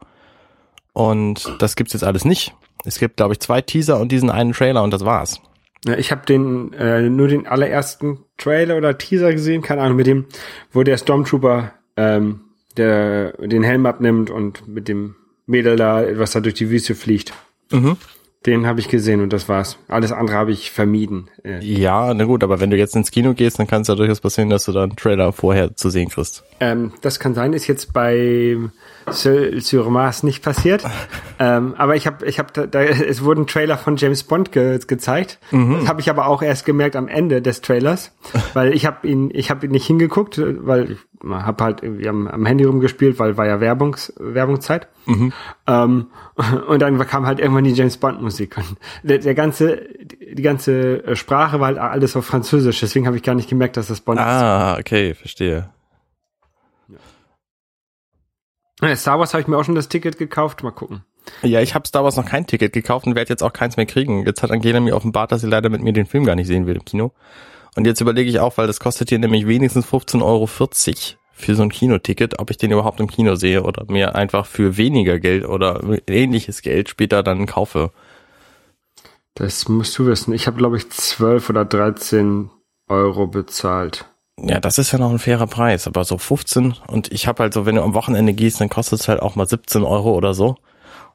Und 0.94 1.56
das 1.60 1.76
gibt's 1.76 1.94
jetzt 1.94 2.04
alles 2.04 2.26
nicht. 2.26 2.54
Es 2.86 3.00
gibt, 3.00 3.18
glaube 3.18 3.34
ich, 3.34 3.40
zwei 3.40 3.62
Teaser 3.62 4.00
und 4.00 4.12
diesen 4.12 4.30
einen 4.30 4.54
Trailer 4.54 4.84
und 4.84 4.92
das 4.92 5.06
war's. 5.06 5.42
Ja, 5.86 5.98
ich 5.98 6.12
habe 6.12 6.26
den 6.26 6.74
äh, 6.74 7.02
nur 7.02 7.28
den 7.28 7.48
allerersten 7.48 8.20
Trailer 8.38 8.78
oder 8.78 8.98
Teaser 8.98 9.32
gesehen, 9.32 9.62
keine 9.62 9.82
Ahnung, 9.82 9.98
mit 9.98 10.08
dem, 10.08 10.26
wo 10.72 10.84
der 10.84 10.98
Stormtrooper 10.98 11.74
ähm, 11.96 12.42
der 12.80 13.34
den 13.34 13.64
Helm 13.64 13.86
abnimmt 13.86 14.30
und 14.32 14.68
mit 14.68 14.88
dem 14.88 15.16
Mädel 15.46 15.76
da 15.76 16.02
etwas 16.02 16.32
da 16.32 16.40
durch 16.40 16.56
die 16.56 16.70
Wüste 16.70 16.96
fliegt. 16.96 17.34
Mhm. 17.72 17.98
Den 18.46 18.66
habe 18.66 18.80
ich 18.80 18.88
gesehen 18.88 19.20
und 19.20 19.34
das 19.34 19.50
war's. 19.50 19.78
Alles 19.90 20.14
andere 20.14 20.38
habe 20.38 20.52
ich 20.54 20.72
vermieden. 20.72 21.28
Äh, 21.44 21.60
Ja, 21.62 22.14
na 22.14 22.24
gut, 22.24 22.42
aber 22.42 22.62
wenn 22.62 22.70
du 22.70 22.78
jetzt 22.78 22.96
ins 22.96 23.12
Kino 23.12 23.34
gehst, 23.34 23.60
dann 23.60 23.68
kann 23.68 23.82
es 23.82 23.90
ja 23.90 23.96
durchaus 23.96 24.22
passieren, 24.22 24.50
dass 24.50 24.64
du 24.64 24.72
dann 24.72 24.84
einen 24.92 24.96
Trailer 24.96 25.34
vorher 25.34 25.76
zu 25.76 25.90
sehen 25.90 26.08
kriegst. 26.08 26.46
ähm, 26.62 26.94
das 27.02 27.20
kann 27.20 27.34
sein, 27.34 27.52
ist 27.52 27.68
jetzt 27.68 27.92
bei 27.92 28.58
sur 29.12 29.90
Mars 29.90 30.24
nicht 30.24 30.42
passiert. 30.42 30.84
ähm, 31.40 31.74
aber 31.78 31.98
ich 31.98 32.08
habe, 32.08 32.26
ich 32.26 32.40
habe, 32.40 32.50
da, 32.54 32.66
da, 32.66 32.82
es 32.82 33.26
wurden 33.26 33.46
Trailer 33.46 33.78
von 33.78 33.98
James 33.98 34.24
Bond 34.24 34.54
ge 34.54 34.80
gezeigt. 34.88 35.40
Das 35.52 35.90
habe 35.90 36.00
ich 36.00 36.10
aber 36.10 36.28
auch 36.28 36.42
erst 36.42 36.66
gemerkt 36.66 36.96
am 36.96 37.10
Ende 37.10 37.42
des 37.42 37.60
Trailers, 37.60 38.14
weil 38.54 38.74
ich 38.74 38.86
habe 38.86 39.06
ihn, 39.06 39.32
ich 39.34 39.50
habe 39.50 39.66
ihn 39.66 39.74
nicht 39.74 39.86
hingeguckt, 39.86 40.42
weil 40.42 40.92
ich 40.92 40.98
habe 41.28 41.64
halt 41.64 41.84
irgendwie 41.84 42.08
am, 42.08 42.28
am 42.28 42.46
Handy 42.46 42.64
rumgespielt, 42.64 43.20
weil 43.20 43.38
war 43.38 43.46
ja 43.46 43.60
Werbungs, 43.60 44.14
Werbungszeit. 44.18 44.88
Ähm, 45.68 46.08
und 46.68 46.80
dann 46.82 46.98
kam 47.08 47.26
halt 47.26 47.40
irgendwann 47.40 47.64
die 47.64 47.74
James 47.74 47.98
Bond 47.98 48.22
Musik 48.22 48.58
und 48.58 48.78
der, 49.04 49.18
der 49.18 49.36
ganze, 49.36 49.88
die 50.02 50.42
ganze 50.42 51.16
Sprache 51.16 51.60
war 51.60 51.68
halt 51.68 51.78
alles 51.78 52.16
auf 52.16 52.26
Französisch, 52.26 52.80
deswegen 52.80 53.08
habe 53.08 53.18
ich 53.18 53.24
gar 53.24 53.36
nicht 53.36 53.50
gemerkt, 53.50 53.78
dass 53.78 53.88
das 53.88 54.02
Bond 54.02 54.20
ist. 54.20 54.26
Ah, 54.26 54.78
okay, 54.80 55.14
verstehe. 55.14 55.70
Äh, 58.82 58.96
Star 58.96 59.20
Wars 59.20 59.34
habe 59.34 59.42
ich 59.42 59.48
mir 59.48 59.58
auch 59.58 59.64
schon 59.64 59.76
das 59.76 59.90
Ticket 59.90 60.18
gekauft. 60.18 60.64
Mal 60.64 60.72
gucken. 60.72 61.04
Ja, 61.42 61.62
ich 61.62 61.76
habe 61.76 61.88
Star 61.88 62.04
Wars 62.04 62.16
noch 62.16 62.26
kein 62.26 62.48
Ticket 62.48 62.74
gekauft 62.74 63.06
und 63.06 63.16
werde 63.16 63.30
jetzt 63.30 63.44
auch 63.44 63.54
keins 63.54 63.78
mehr 63.78 63.86
kriegen. 63.86 64.26
Jetzt 64.26 64.42
hat 64.42 64.52
Angela 64.52 64.80
mir 64.80 64.96
offenbart, 64.96 65.32
dass 65.32 65.42
sie 65.42 65.48
leider 65.48 65.70
mit 65.70 65.82
mir 65.82 65.94
den 65.94 66.06
Film 66.06 66.26
gar 66.26 66.36
nicht 66.36 66.48
sehen 66.48 66.66
will 66.66 66.76
im 66.76 66.86
Kino. 66.86 67.12
Und 67.76 67.86
jetzt 67.86 68.02
überlege 68.02 68.30
ich 68.30 68.40
auch, 68.40 68.58
weil 68.58 68.68
das 68.68 68.80
kostet 68.80 69.10
hier 69.10 69.20
nämlich 69.20 69.48
wenigstens 69.48 69.86
15,40 69.86 70.24
Euro 70.24 70.48
für 70.48 71.56
so 71.56 71.64
ein 71.64 71.70
Kinoticket, 71.70 72.40
ob 72.40 72.50
ich 72.52 72.58
den 72.58 72.72
überhaupt 72.72 73.00
im 73.00 73.08
Kino 73.08 73.36
sehe 73.36 73.64
oder 73.64 73.86
mir 73.88 74.16
einfach 74.16 74.46
für 74.46 74.78
weniger 74.78 75.20
Geld 75.20 75.46
oder 75.46 75.82
ähnliches 76.08 76.62
Geld 76.62 76.90
später 76.90 77.24
dann 77.24 77.46
kaufe. 77.46 77.92
Das 79.36 79.70
musst 79.70 79.98
du 79.98 80.06
wissen. 80.06 80.34
Ich 80.34 80.48
habe, 80.48 80.58
glaube 80.58 80.78
ich, 80.78 80.90
12 80.90 81.50
oder 81.50 81.64
13 81.64 82.50
Euro 82.90 83.28
bezahlt. 83.28 84.06
Ja, 84.42 84.60
das 84.60 84.78
ist 84.78 84.92
ja 84.92 85.00
noch 85.00 85.12
ein 85.12 85.20
fairer 85.20 85.48
Preis, 85.48 85.88
aber 85.88 86.04
so 86.04 86.18
15 86.18 86.76
und 86.88 87.12
ich 87.12 87.28
habe 87.28 87.44
halt 87.44 87.54
so, 87.54 87.66
wenn 87.66 87.76
du 87.76 87.84
am 87.84 87.94
Wochenende 87.94 88.34
gehst, 88.34 88.62
dann 88.62 88.70
kostet 88.70 89.02
es 89.02 89.08
halt 89.08 89.22
auch 89.22 89.36
mal 89.36 89.48
17 89.48 89.84
Euro 89.84 90.14
oder 90.14 90.34
so. 90.34 90.56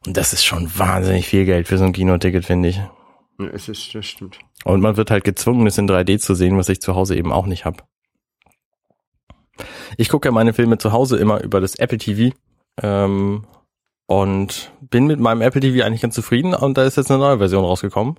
Und 0.07 0.17
das 0.17 0.33
ist 0.33 0.45
schon 0.45 0.71
wahnsinnig 0.79 1.27
viel 1.27 1.45
Geld 1.47 1.69
für 1.69 1.79
so 1.79 1.85
ein 1.85 1.93
Kinoticket, 1.93 2.45
finde 2.45 2.69
ich. 2.69 2.77
Ja, 3.39 3.47
es 3.53 3.69
ist, 3.69 3.95
das 3.95 4.07
stimmt. 4.07 4.39
Und 4.65 4.81
man 4.81 4.97
wird 4.97 5.11
halt 5.11 5.25
gezwungen, 5.25 5.67
es 5.67 5.79
in 5.79 5.89
3D 5.89 6.19
zu 6.19 6.35
sehen, 6.35 6.57
was 6.57 6.69
ich 6.69 6.81
zu 6.81 6.95
Hause 6.95 7.17
eben 7.17 7.33
auch 7.33 7.47
nicht 7.47 7.65
habe. 7.65 7.85
Ich 9.97 10.09
gucke 10.09 10.29
ja 10.29 10.33
meine 10.33 10.53
Filme 10.53 10.79
zu 10.79 10.93
Hause 10.93 11.17
immer 11.19 11.43
über 11.43 11.61
das 11.61 11.77
Apple 11.77 11.99
TV 11.99 12.35
ähm, 12.83 13.47
und 14.07 14.73
bin 14.81 15.07
mit 15.07 15.21
meinem 15.21 15.43
Apple 15.43 15.61
TV 15.61 15.85
eigentlich 15.85 16.03
ganz 16.03 16.15
zufrieden 16.15 16.55
und 16.55 16.77
da 16.77 16.85
ist 16.85 16.97
jetzt 16.97 17.11
eine 17.11 17.21
neue 17.21 17.39
Version 17.39 17.65
rausgekommen. 17.65 18.19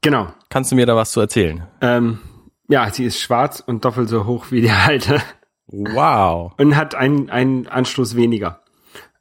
Genau. 0.00 0.28
Kannst 0.48 0.72
du 0.72 0.76
mir 0.76 0.86
da 0.86 0.96
was 0.96 1.10
zu 1.10 1.20
erzählen? 1.20 1.66
Ähm, 1.82 2.20
ja, 2.68 2.90
sie 2.90 3.04
ist 3.04 3.20
schwarz 3.20 3.62
und 3.64 3.84
doppelt 3.84 4.08
so 4.08 4.24
hoch 4.24 4.46
wie 4.50 4.62
die 4.62 4.70
alte 4.70 5.20
Wow. 5.66 6.52
und 6.58 6.76
hat 6.76 6.94
einen, 6.94 7.30
einen 7.30 7.66
Anschluss 7.68 8.16
weniger. 8.16 8.60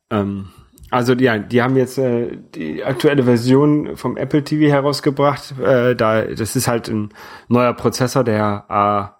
Ähm, 0.09 0.49
also 0.91 1.13
ja, 1.13 1.37
die 1.37 1.61
haben 1.61 1.75
jetzt 1.75 1.97
äh, 1.97 2.37
die 2.55 2.83
aktuelle 2.83 3.23
Version 3.23 3.95
vom 3.95 4.17
Apple 4.17 4.43
TV 4.43 4.71
herausgebracht. 4.71 5.53
Äh, 5.59 5.95
da, 5.95 6.23
das 6.23 6.55
ist 6.55 6.67
halt 6.67 6.87
ein 6.89 7.09
neuer 7.47 7.73
Prozessor, 7.73 8.23
der 8.23 9.11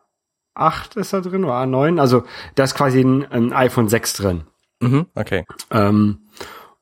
A8 0.58 0.98
ist 0.98 1.14
da 1.14 1.22
drin 1.22 1.44
oder 1.44 1.56
A9. 1.56 2.00
Also 2.00 2.24
da 2.56 2.64
ist 2.64 2.76
quasi 2.76 3.02
ein, 3.02 3.26
ein 3.32 3.54
iPhone 3.54 3.90
6 3.90 4.14
drin. 4.14 4.42
Mhm, 4.80 5.08
okay. 5.16 5.46
Ähm, 5.72 6.20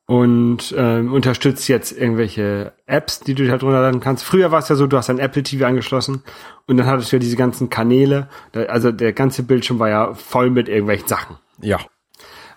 und 0.06 0.74
ähm, 0.76 1.12
unterstützt 1.12 1.68
jetzt 1.68 1.92
irgendwelche 1.92 2.72
Apps, 2.86 3.20
die 3.20 3.34
du 3.34 3.50
halt 3.50 3.62
runterladen 3.62 4.00
kannst. 4.00 4.24
Früher 4.24 4.50
war 4.50 4.60
es 4.60 4.68
ja 4.70 4.74
so, 4.74 4.86
du 4.86 4.96
hast 4.96 5.10
ein 5.10 5.18
Apple 5.18 5.42
TV 5.42 5.66
angeschlossen 5.66 6.22
und 6.66 6.78
dann 6.78 6.86
hattest 6.86 7.12
du 7.12 7.16
ja 7.16 7.20
diese 7.20 7.36
ganzen 7.36 7.68
Kanäle. 7.68 8.28
Da, 8.52 8.62
also 8.62 8.90
der 8.90 9.12
ganze 9.12 9.42
Bildschirm 9.42 9.78
war 9.78 9.90
ja 9.90 10.14
voll 10.14 10.48
mit 10.48 10.68
irgendwelchen 10.68 11.08
Sachen. 11.08 11.36
Ja. 11.60 11.78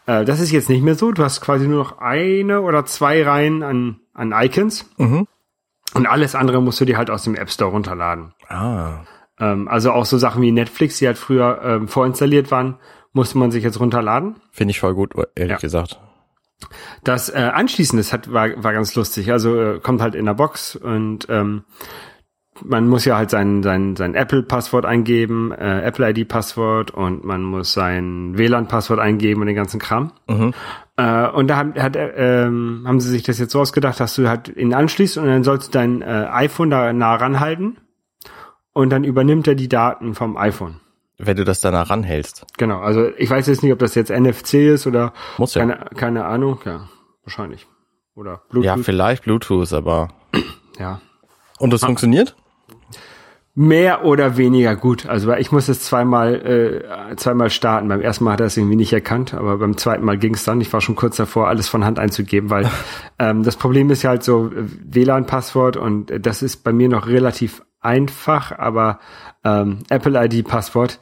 Äh, 0.06 0.26
das 0.26 0.40
ist 0.40 0.52
jetzt 0.52 0.70
nicht 0.70 0.84
mehr 0.84 0.96
so. 0.96 1.12
Du 1.12 1.24
hast 1.24 1.42
quasi 1.42 1.68
nur 1.68 1.80
noch 1.84 1.98
eine 2.00 2.62
oder 2.62 2.86
zwei 2.86 3.24
Reihen 3.24 3.64
an, 3.64 4.00
an 4.14 4.34
Icons. 4.36 4.90
Mhm. 4.98 5.28
Und 5.94 6.08
alles 6.08 6.36
andere 6.36 6.62
musst 6.62 6.80
du 6.80 6.86
dir 6.86 6.98
halt 6.98 7.10
aus 7.10 7.24
dem 7.24 7.36
App 7.36 7.50
Store 7.50 7.72
runterladen. 7.72 8.34
Ah. 8.48 9.02
Ähm, 9.40 9.68
also 9.68 9.92
auch 9.92 10.06
so 10.06 10.18
Sachen 10.18 10.42
wie 10.42 10.52
Netflix, 10.52 10.98
die 11.00 11.08
halt 11.08 11.18
früher 11.18 11.62
ähm, 11.64 11.88
vorinstalliert 11.88 12.50
waren, 12.52 12.78
musste 13.14 13.38
man 13.38 13.52
sich 13.52 13.64
jetzt 13.64 13.80
runterladen. 13.80 14.36
Finde 14.52 14.72
ich 14.72 14.80
voll 14.80 14.94
gut, 14.94 15.14
ehrlich 15.36 15.52
Ja. 15.52 15.58
gesagt. 15.58 16.00
Das 17.04 17.30
äh, 17.30 17.50
Anschließen, 17.54 17.98
das 17.98 18.14
hat, 18.14 18.32
war, 18.32 18.64
war 18.64 18.72
ganz 18.72 18.96
lustig. 18.96 19.32
Also 19.32 19.60
äh, 19.60 19.80
kommt 19.80 20.02
halt 20.02 20.16
in 20.16 20.26
der 20.26 20.36
Box 20.36 20.76
und 20.76 21.26
ähm, 21.30 21.64
man 22.64 22.88
muss 22.88 23.06
ja 23.06 23.18
halt 23.18 23.30
sein, 23.30 23.64
sein, 23.64 23.96
sein 23.96 24.16
Apple-Passwort 24.16 24.86
eingeben, 24.86 25.52
äh, 25.52 25.82
Apple-ID-Passwort 25.82 26.92
und 26.92 27.24
man 27.24 27.44
muss 27.44 27.74
sein 27.74 28.38
WLAN-Passwort 28.38 29.00
eingeben 29.00 29.42
und 29.42 29.48
den 29.48 29.56
ganzen 29.56 29.80
Kram. 29.80 30.12
Mhm. 30.28 30.54
Äh, 30.98 31.28
und 31.30 31.48
da 31.48 31.58
hat, 31.58 31.80
hat, 31.80 31.96
äh, 31.96 32.46
haben 32.46 33.00
sie 33.00 33.10
sich 33.10 33.24
das 33.24 33.40
jetzt 33.40 33.52
so 33.52 33.62
ausgedacht, 33.62 34.00
dass 34.00 34.16
du 34.16 34.28
halt 34.28 34.50
ihn 34.56 34.74
anschließt 34.74 35.18
und 35.18 35.26
dann 35.26 35.44
sollst 35.44 35.70
du 35.70 35.72
dein 35.72 36.02
äh, 36.02 36.28
iPhone 36.30 36.70
da 36.70 36.94
nah 36.94 37.16
ranhalten 37.16 37.78
und 38.74 38.90
dann 38.90 39.04
übernimmt 39.04 39.48
er 39.48 39.56
die 39.56 39.70
Daten 39.70 40.14
vom 40.14 40.38
iPhone. 40.38 40.80
Wenn 41.18 41.38
du 41.38 41.44
das 41.44 41.62
danach 41.62 41.90
ranhältst. 41.90 42.46
Genau, 42.58 42.80
also 42.80 43.10
ich 43.18 43.30
weiß 43.30 43.48
jetzt 43.48 43.62
nicht, 43.62 43.72
ob 43.72 43.80
das 43.80 43.94
jetzt 43.96 44.10
NFC 44.10 44.56
ist 44.56 44.88
oder 44.88 45.14
Muss 45.38 45.54
ja. 45.54 45.62
keine, 45.62 45.86
keine 45.96 46.26
Ahnung, 46.26 46.60
ja, 46.66 46.90
wahrscheinlich. 47.24 47.68
Oder 48.16 48.42
Bluetooth. 48.50 48.66
Ja, 48.66 48.78
vielleicht 48.78 49.24
Bluetooth, 49.24 49.72
aber. 49.74 50.10
ja. 50.80 51.00
Und 51.60 51.72
das 51.72 51.82
funktioniert? 51.82 52.36
Mehr 53.54 54.06
oder 54.06 54.38
weniger 54.38 54.78
gut. 54.78 55.08
Also 55.08 55.34
ich 55.34 55.52
muss 55.52 55.68
es 55.68 55.82
zweimal, 55.82 56.36
äh, 57.12 57.16
zweimal 57.18 57.50
starten. 57.50 57.90
Beim 57.90 58.00
ersten 58.00 58.24
Mal 58.24 58.34
hat 58.34 58.40
er 58.40 58.46
es 58.46 58.56
irgendwie 58.56 58.78
nicht 58.78 58.94
erkannt, 58.94 59.34
aber 59.34 59.58
beim 59.58 59.76
zweiten 59.76 60.06
Mal 60.06 60.18
ging 60.18 60.36
es 60.36 60.46
dann. 60.46 60.62
Ich 60.62 60.72
war 60.72 60.80
schon 60.80 60.96
kurz 60.96 61.18
davor, 61.18 61.50
alles 61.50 61.68
von 61.68 61.84
Hand 61.84 62.00
einzugeben, 62.00 62.50
weil 62.50 62.70
ähm, 63.20 63.44
das 63.44 63.58
Problem 63.58 63.90
ist 63.90 64.04
ja 64.04 64.12
halt 64.12 64.24
so 64.24 64.52
WLAN-Passwort 64.54 65.76
und 65.76 66.14
das 66.26 66.42
ist 66.42 66.64
bei 66.64 66.72
mir 66.72 66.88
noch 66.88 67.08
relativ 67.08 67.62
einfach, 67.82 68.58
aber 68.58 69.00
ähm, 69.44 69.80
Apple-ID-Passwort 69.90 71.00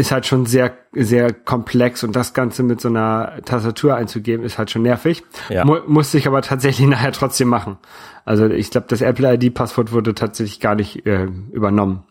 ist 0.00 0.10
halt 0.12 0.26
schon 0.26 0.46
sehr, 0.46 0.76
sehr 0.92 1.32
komplex 1.32 2.02
und 2.02 2.16
das 2.16 2.34
Ganze 2.34 2.62
mit 2.62 2.80
so 2.80 2.88
einer 2.88 3.40
Tastatur 3.44 3.94
einzugeben, 3.94 4.44
ist 4.44 4.58
halt 4.58 4.70
schon 4.70 4.82
nervig. 4.82 5.22
Ja. 5.48 5.64
Mu 5.64 5.76
musste 5.86 6.18
ich 6.18 6.26
aber 6.26 6.42
tatsächlich 6.42 6.86
nachher 6.88 7.12
trotzdem 7.12 7.48
machen. 7.48 7.78
Also 8.24 8.46
ich 8.46 8.70
glaube, 8.70 8.86
das 8.88 9.00
Apple-ID-Passwort 9.00 9.92
wurde 9.92 10.14
tatsächlich 10.14 10.60
gar 10.60 10.74
nicht 10.74 11.06
äh, 11.06 11.24
übernommen. 11.52 12.04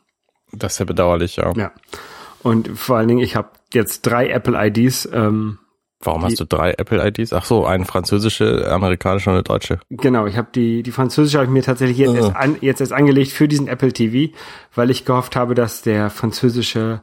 Das 0.51 0.74
ist 0.74 0.79
ja 0.79 0.86
bedauerlich, 0.86 1.36
ja. 1.36 1.51
Ja. 1.55 1.72
Und 2.41 2.69
vor 2.77 2.98
allen 2.98 3.08
Dingen, 3.08 3.19
ich 3.19 3.36
habe 3.36 3.50
jetzt 3.74 4.01
drei 4.03 4.29
Apple-IDs. 4.29 5.10
Ähm, 5.12 5.60
Warum 6.01 6.24
hast 6.24 6.39
du 6.39 6.46
drei 6.46 6.72
Apple-IDs? 6.72 7.34
Ach 7.34 7.43
so, 7.43 7.65
eine 7.65 7.84
französische, 7.84 8.72
amerikanische 8.72 9.29
und 9.29 9.36
eine 9.36 9.43
deutsche. 9.43 9.79
genau, 9.89 10.25
ich 10.27 10.38
habe 10.38 10.48
die, 10.55 10.81
die 10.81 10.91
französische 10.91 11.38
habe 11.38 11.46
ich 11.48 11.51
mir 11.51 11.62
tatsächlich 11.62 11.98
jetzt, 11.98 12.12
Ah. 12.13 12.17
erst 12.17 12.36
an, 12.38 12.55
jetzt 12.62 12.79
erst 12.79 12.93
angelegt 12.93 13.31
für 13.31 13.50
diesen 13.50 13.67
Apple 13.67 13.91
TV, 13.91 14.34
weil 14.75 14.89
ich 14.91 15.03
gehofft 15.03 15.36
habe, 15.36 15.55
dass 15.55 15.81
der 15.81 16.10
französische 16.10 17.01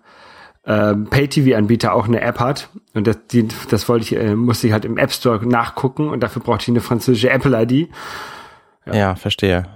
ähm, 0.66 1.06
Pay-TV-Anbieter 1.06 1.94
auch 1.94 2.06
eine 2.06 2.20
App 2.20 2.40
hat. 2.40 2.70
Und 2.94 3.06
das, 3.06 3.26
die, 3.28 3.48
das 3.70 3.88
wollte 3.88 4.04
ich, 4.04 4.16
äh, 4.16 4.34
musste 4.34 4.66
ich 4.66 4.72
halt 4.72 4.84
im 4.84 4.98
App 4.98 5.12
Store 5.12 5.46
nachgucken 5.46 6.08
und 6.08 6.20
dafür 6.20 6.42
brauchte 6.42 6.62
ich 6.62 6.68
eine 6.68 6.80
französische 6.80 7.30
Apple-ID. 7.30 7.88
Ja. 8.86 9.14
verstehe. 9.14 9.68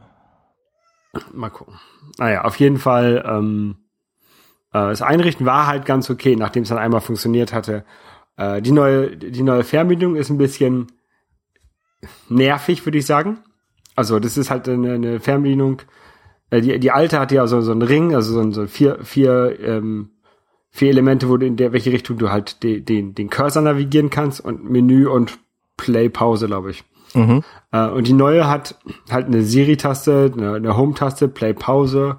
Mal 1.33 1.51
gucken. 1.51 1.75
Naja, 2.19 2.43
auf 2.43 2.57
jeden 2.57 2.79
Fall, 2.79 3.25
ähm, 3.27 3.77
äh, 4.73 4.89
das 4.89 5.03
Einrichten 5.03 5.47
war 5.47 5.67
halt 5.67 5.85
ganz 5.85 6.11
okay, 6.11 6.37
nachdem 6.37 6.65
es 6.65 6.69
dann 6.69 6.79
einmal 6.79 7.01
funktioniert 7.01 7.53
hatte. 7.53 7.85
Äh, 8.37 8.61
die 8.63 8.73
neue, 8.73 9.17
die 9.17 9.43
neue 9.43 9.65
Fernbedienung 9.65 10.17
ist 10.17 10.31
ein 10.31 10.39
bisschen 10.39 10.89
nervig, 12.29 12.85
würde 12.85 12.99
ich 12.99 13.07
sagen. 13.07 13.39
Also 13.97 14.19
das 14.19 14.37
ist 14.37 14.51
halt 14.51 14.69
eine, 14.69 14.95
eine 14.95 15.21
Fernbedienung. 15.21 15.83
Äh, 16.51 16.61
die, 16.63 16.79
die 16.81 16.91
alte 16.91 17.19
hatte 17.19 17.35
ja 17.37 17.47
so, 17.47 17.61
so 17.61 17.73
einen 17.73 17.83
Ring, 17.83 18.15
also 18.15 18.33
so, 18.33 18.51
so 18.51 18.67
vier, 18.67 18.99
vier, 19.03 19.59
ähm, 19.61 20.11
vier 20.71 20.91
Elemente, 20.91 21.29
wo 21.29 21.37
du 21.37 21.47
in 21.47 21.57
der 21.57 21.73
welche 21.73 21.93
Richtung 21.93 22.19
du 22.19 22.31
halt 22.31 22.63
den, 22.63 22.85
den, 22.85 23.15
den 23.15 23.31
Cursor 23.31 23.63
navigieren 23.63 24.11
kannst 24.11 24.41
und 24.41 24.69
Menü 24.71 25.07
und 25.07 25.39
Play 25.77 26.09
Pause, 26.09 26.47
glaube 26.47 26.71
ich. 26.71 26.85
Mhm. 27.15 27.43
Äh, 27.73 27.89
und 27.89 28.07
die 28.07 28.13
neue 28.13 28.49
hat 28.49 28.77
halt 29.11 29.27
eine 29.27 29.43
Siri-Taste, 29.43 30.33
eine, 30.37 30.55
eine 30.55 30.77
Home-Taste, 30.77 31.29
Play-Pause, 31.29 32.19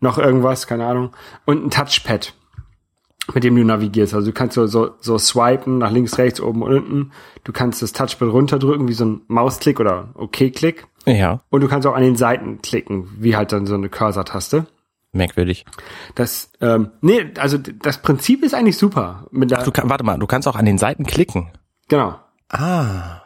noch 0.00 0.18
irgendwas, 0.18 0.66
keine 0.66 0.86
Ahnung, 0.86 1.10
und 1.44 1.64
ein 1.64 1.70
Touchpad, 1.70 2.34
mit 3.34 3.44
dem 3.44 3.56
du 3.56 3.64
navigierst. 3.64 4.14
Also 4.14 4.28
du 4.28 4.32
kannst 4.32 4.54
so, 4.54 4.66
so, 4.66 4.90
so 5.00 5.18
swipen 5.18 5.78
nach 5.78 5.90
links, 5.90 6.18
rechts, 6.18 6.40
oben 6.40 6.62
und 6.62 6.72
unten. 6.72 7.12
Du 7.44 7.52
kannst 7.52 7.82
das 7.82 7.92
Touchpad 7.92 8.32
runterdrücken, 8.32 8.88
wie 8.88 8.92
so 8.94 9.04
ein 9.04 9.22
Mausklick 9.26 9.80
oder 9.80 10.10
OK-Klick. 10.14 10.86
Ja, 11.06 11.40
Und 11.48 11.62
du 11.62 11.68
kannst 11.68 11.86
auch 11.86 11.94
an 11.94 12.02
den 12.02 12.16
Seiten 12.16 12.60
klicken, 12.60 13.08
wie 13.18 13.34
halt 13.34 13.52
dann 13.52 13.66
so 13.66 13.74
eine 13.74 13.88
Cursor-Taste. 13.88 14.66
Merkwürdig. 15.18 15.66
Das, 16.14 16.50
ähm, 16.62 16.92
nee, 17.02 17.32
also 17.38 17.58
das 17.58 18.00
Prinzip 18.00 18.42
ist 18.42 18.54
eigentlich 18.54 18.78
super. 18.78 19.26
Mit 19.30 19.50
der, 19.50 19.62
Du 19.62 19.70
kann, 19.70 19.90
warte 19.90 20.04
mal, 20.04 20.18
du 20.18 20.26
kannst 20.26 20.48
auch 20.48 20.56
an 20.56 20.64
den 20.64 20.78
Seiten 20.78 21.04
klicken. 21.04 21.50
genau. 21.88 22.18
Ah, 22.50 23.20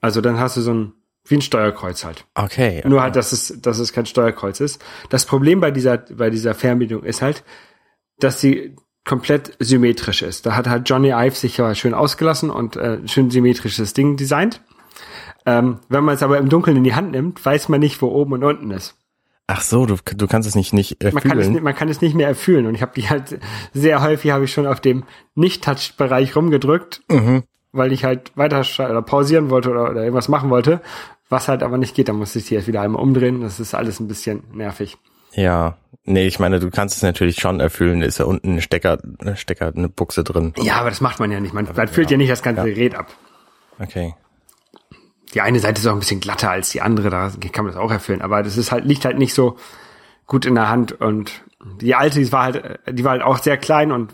Also 0.00 0.22
dann 0.22 0.38
hast 0.40 0.56
du 0.56 0.62
so 0.62 0.72
ein, 0.72 0.92
wie 1.26 1.34
ein 1.36 1.42
Steuerkreuz 1.42 2.04
halt. 2.06 2.24
okay. 2.34 2.82
Nur 2.86 3.02
halt, 3.02 3.16
dass 3.16 3.32
es, 3.32 3.60
dass 3.60 3.78
es 3.78 3.92
kein 3.92 4.06
Steuerkreuz 4.06 4.60
ist. 4.60 4.82
Das 5.10 5.26
Problem 5.26 5.60
bei 5.60 5.70
dieser, 5.70 5.98
bei 5.98 6.30
dieser 6.30 6.54
Fernbedienung 6.54 7.04
ist 7.04 7.20
halt, 7.20 7.44
dass 8.18 8.40
sie 8.40 8.76
komplett 9.04 9.54
symmetrisch 9.58 10.22
ist. 10.22 10.46
Da 10.46 10.56
hat 10.56 10.66
halt 10.68 10.88
Johnny 10.88 11.10
Ive 11.10 11.34
sich 11.36 11.58
ja 11.58 11.74
schön 11.74 11.92
ausgelassen 11.92 12.48
und 12.48 12.76
äh, 12.76 12.94
ein 12.98 13.08
schön 13.08 13.30
symmetrisches 13.30 13.92
Ding 13.92 14.16
designt. 14.16 14.62
Ähm, 15.46 15.80
wenn 15.90 16.04
man 16.04 16.14
es 16.14 16.22
aber 16.22 16.38
im 16.38 16.48
Dunkeln 16.48 16.78
in 16.78 16.84
die 16.84 16.94
Hand 16.94 17.10
nimmt, 17.10 17.44
weiß 17.44 17.68
man 17.68 17.80
nicht, 17.80 18.00
wo 18.00 18.06
oben 18.08 18.32
und 18.32 18.44
unten 18.44 18.70
ist. 18.70 18.94
Ach 19.46 19.60
so, 19.60 19.84
du, 19.84 19.96
du 20.16 20.26
kannst 20.26 20.48
es 20.48 20.54
nicht, 20.54 20.72
nicht 20.72 21.02
Man 21.02 21.22
kann, 21.22 21.38
es, 21.38 21.48
man 21.48 21.74
kann 21.74 21.88
es 21.88 22.00
nicht 22.00 22.14
mehr 22.14 22.28
erfüllen. 22.28 22.66
Und 22.66 22.74
ich 22.74 22.82
habe 22.82 22.92
die 22.94 23.08
halt 23.10 23.38
sehr 23.74 24.00
häufig 24.00 24.30
habe 24.30 24.44
ich 24.44 24.52
schon 24.52 24.66
auf 24.66 24.80
dem 24.80 25.04
Nicht-Touch-Bereich 25.34 26.34
rumgedrückt, 26.34 27.02
weil 27.72 27.92
ich 27.92 28.04
halt 28.04 28.32
weiter 28.36 28.64
oder 28.78 29.02
pausieren 29.02 29.50
wollte 29.50 29.70
oder, 29.70 29.90
oder 29.90 30.00
irgendwas 30.00 30.28
machen 30.28 30.48
wollte, 30.48 30.80
was 31.28 31.48
halt 31.48 31.62
aber 31.62 31.76
nicht 31.76 31.94
geht. 31.94 32.08
Da 32.08 32.14
musste 32.14 32.38
ich 32.38 32.46
die 32.46 32.54
erst 32.54 32.68
wieder 32.68 32.80
einmal 32.80 33.02
umdrehen. 33.02 33.42
Das 33.42 33.60
ist 33.60 33.74
alles 33.74 34.00
ein 34.00 34.08
bisschen 34.08 34.44
nervig. 34.54 34.96
Ja, 35.34 35.76
nee, 36.04 36.26
ich 36.26 36.38
meine, 36.38 36.60
du 36.60 36.70
kannst 36.70 36.96
es 36.96 37.02
natürlich 37.02 37.36
schon 37.36 37.60
erfüllen. 37.60 38.00
Ist 38.00 38.18
ja 38.18 38.24
unten 38.24 38.54
ein 38.54 38.62
Stecker, 38.62 38.98
ein 39.20 39.36
Stecker, 39.36 39.72
eine 39.76 39.88
Buchse 39.88 40.24
drin. 40.24 40.54
Ja, 40.58 40.76
aber 40.76 40.88
das 40.88 41.00
macht 41.00 41.20
man 41.20 41.30
ja 41.30 41.40
nicht. 41.40 41.52
Man, 41.52 41.68
man 41.76 41.88
füllt 41.88 42.10
ja 42.10 42.16
nicht 42.16 42.30
das 42.30 42.42
ganze 42.42 42.64
Gerät 42.64 42.94
ab. 42.94 43.12
Okay. 43.78 44.14
Die 45.34 45.40
eine 45.40 45.58
Seite 45.58 45.80
ist 45.80 45.86
auch 45.86 45.92
ein 45.92 45.98
bisschen 45.98 46.20
glatter 46.20 46.50
als 46.50 46.70
die 46.70 46.80
andere, 46.80 47.10
da 47.10 47.30
kann 47.52 47.64
man 47.64 47.74
das 47.74 47.82
auch 47.82 47.90
erfüllen. 47.90 48.22
Aber 48.22 48.42
das 48.42 48.56
ist 48.56 48.70
halt, 48.70 48.84
liegt 48.84 49.04
halt 49.04 49.18
nicht 49.18 49.34
so 49.34 49.56
gut 50.26 50.46
in 50.46 50.54
der 50.54 50.68
Hand. 50.68 50.92
Und 50.92 51.42
die 51.80 51.94
alte, 51.94 52.20
die 52.20 52.32
war 52.32 52.44
halt, 52.44 52.78
die 52.90 53.04
war 53.04 53.12
halt 53.12 53.22
auch 53.22 53.38
sehr 53.38 53.56
klein 53.56 53.90
und 53.90 54.12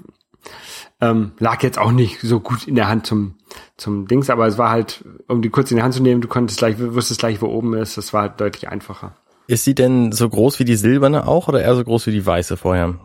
ähm, 1.00 1.32
lag 1.38 1.62
jetzt 1.62 1.78
auch 1.78 1.92
nicht 1.92 2.20
so 2.20 2.40
gut 2.40 2.66
in 2.66 2.74
der 2.74 2.88
Hand 2.88 3.06
zum, 3.06 3.34
zum 3.76 4.06
Dings, 4.06 4.30
aber 4.30 4.46
es 4.46 4.58
war 4.58 4.70
halt, 4.70 5.04
um 5.28 5.42
die 5.42 5.50
kurz 5.50 5.70
in 5.70 5.76
die 5.76 5.82
Hand 5.82 5.94
zu 5.94 6.02
nehmen, 6.02 6.20
du 6.20 6.28
konntest 6.28 6.58
gleich, 6.58 6.76
wusstest 6.78 7.20
gleich, 7.20 7.40
wo 7.40 7.46
oben 7.46 7.74
ist, 7.74 7.96
das 7.96 8.12
war 8.12 8.22
halt 8.22 8.40
deutlich 8.40 8.68
einfacher. 8.68 9.16
Ist 9.46 9.64
sie 9.64 9.74
denn 9.74 10.12
so 10.12 10.28
groß 10.28 10.58
wie 10.58 10.64
die 10.64 10.76
silberne 10.76 11.26
auch 11.26 11.48
oder 11.48 11.62
eher 11.62 11.74
so 11.74 11.84
groß 11.84 12.06
wie 12.06 12.12
die 12.12 12.24
weiße 12.24 12.56
vorher? 12.56 12.98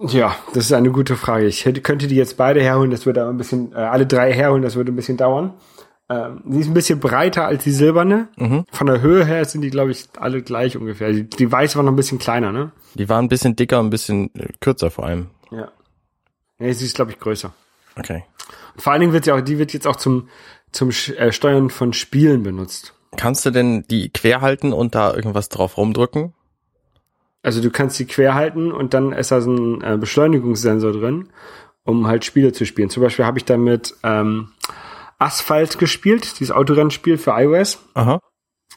Ja, 0.00 0.34
das 0.54 0.64
ist 0.66 0.72
eine 0.72 0.90
gute 0.90 1.16
Frage. 1.16 1.46
Ich 1.46 1.66
hätte, 1.66 1.80
könnte 1.80 2.06
die 2.06 2.16
jetzt 2.16 2.36
beide 2.36 2.60
herholen, 2.62 2.90
das 2.90 3.04
würde 3.04 3.22
aber 3.22 3.30
ein 3.30 3.36
bisschen, 3.36 3.72
äh, 3.72 3.76
alle 3.76 4.06
drei 4.06 4.32
herholen, 4.32 4.62
das 4.62 4.74
würde 4.74 4.92
ein 4.92 4.96
bisschen 4.96 5.16
dauern. 5.16 5.54
Ähm, 6.10 6.42
sie 6.50 6.60
ist 6.60 6.66
ein 6.66 6.74
bisschen 6.74 6.98
breiter 6.98 7.46
als 7.46 7.62
die 7.62 7.70
silberne. 7.70 8.28
Mhm. 8.36 8.64
Von 8.72 8.88
der 8.88 9.00
Höhe 9.00 9.24
her 9.24 9.44
sind 9.44 9.60
die, 9.60 9.70
glaube 9.70 9.92
ich, 9.92 10.08
alle 10.18 10.42
gleich 10.42 10.76
ungefähr. 10.76 11.12
Die, 11.12 11.22
die 11.22 11.50
weiße 11.50 11.76
war 11.76 11.84
noch 11.84 11.92
ein 11.92 11.96
bisschen 11.96 12.18
kleiner, 12.18 12.50
ne? 12.50 12.72
Die 12.94 13.08
war 13.08 13.22
ein 13.22 13.28
bisschen 13.28 13.54
dicker, 13.54 13.78
ein 13.78 13.90
bisschen 13.90 14.34
äh, 14.34 14.48
kürzer 14.60 14.90
vor 14.90 15.06
allem. 15.06 15.28
Ja. 15.52 15.70
Nee, 16.58 16.72
sie 16.72 16.84
ist, 16.84 16.96
glaube 16.96 17.12
ich, 17.12 17.20
größer. 17.20 17.54
Okay. 17.96 18.24
Und 18.74 18.82
vor 18.82 18.92
allen 18.92 19.00
Dingen 19.00 19.12
wird 19.12 19.24
sie 19.24 19.32
auch, 19.32 19.40
die 19.40 19.58
wird 19.58 19.72
jetzt 19.72 19.86
auch 19.86 19.94
zum, 19.94 20.28
zum 20.72 20.90
äh, 20.90 21.30
Steuern 21.30 21.70
von 21.70 21.92
Spielen 21.92 22.42
benutzt. 22.42 22.92
Kannst 23.16 23.46
du 23.46 23.52
denn 23.52 23.84
die 23.88 24.10
quer 24.10 24.40
halten 24.40 24.72
und 24.72 24.96
da 24.96 25.14
irgendwas 25.14 25.48
drauf 25.48 25.76
rumdrücken? 25.76 26.34
Also 27.42 27.62
du 27.62 27.70
kannst 27.70 27.96
sie 27.96 28.06
quer 28.06 28.34
halten 28.34 28.72
und 28.72 28.94
dann 28.94 29.12
ist 29.12 29.30
da 29.30 29.40
so 29.40 29.52
ein 29.52 29.80
äh, 29.82 29.96
Beschleunigungssensor 29.96 30.92
drin, 30.92 31.28
um 31.84 32.08
halt 32.08 32.24
Spiele 32.24 32.52
zu 32.52 32.66
spielen. 32.66 32.90
Zum 32.90 33.02
Beispiel 33.02 33.24
habe 33.24 33.38
ich 33.38 33.44
damit 33.44 33.94
ähm, 34.02 34.48
Asphalt 35.20 35.78
gespielt, 35.78 36.40
dieses 36.40 36.50
Autorennspiel 36.50 37.18
für 37.18 37.32
iOS, 37.32 37.78
Aha. 37.94 38.20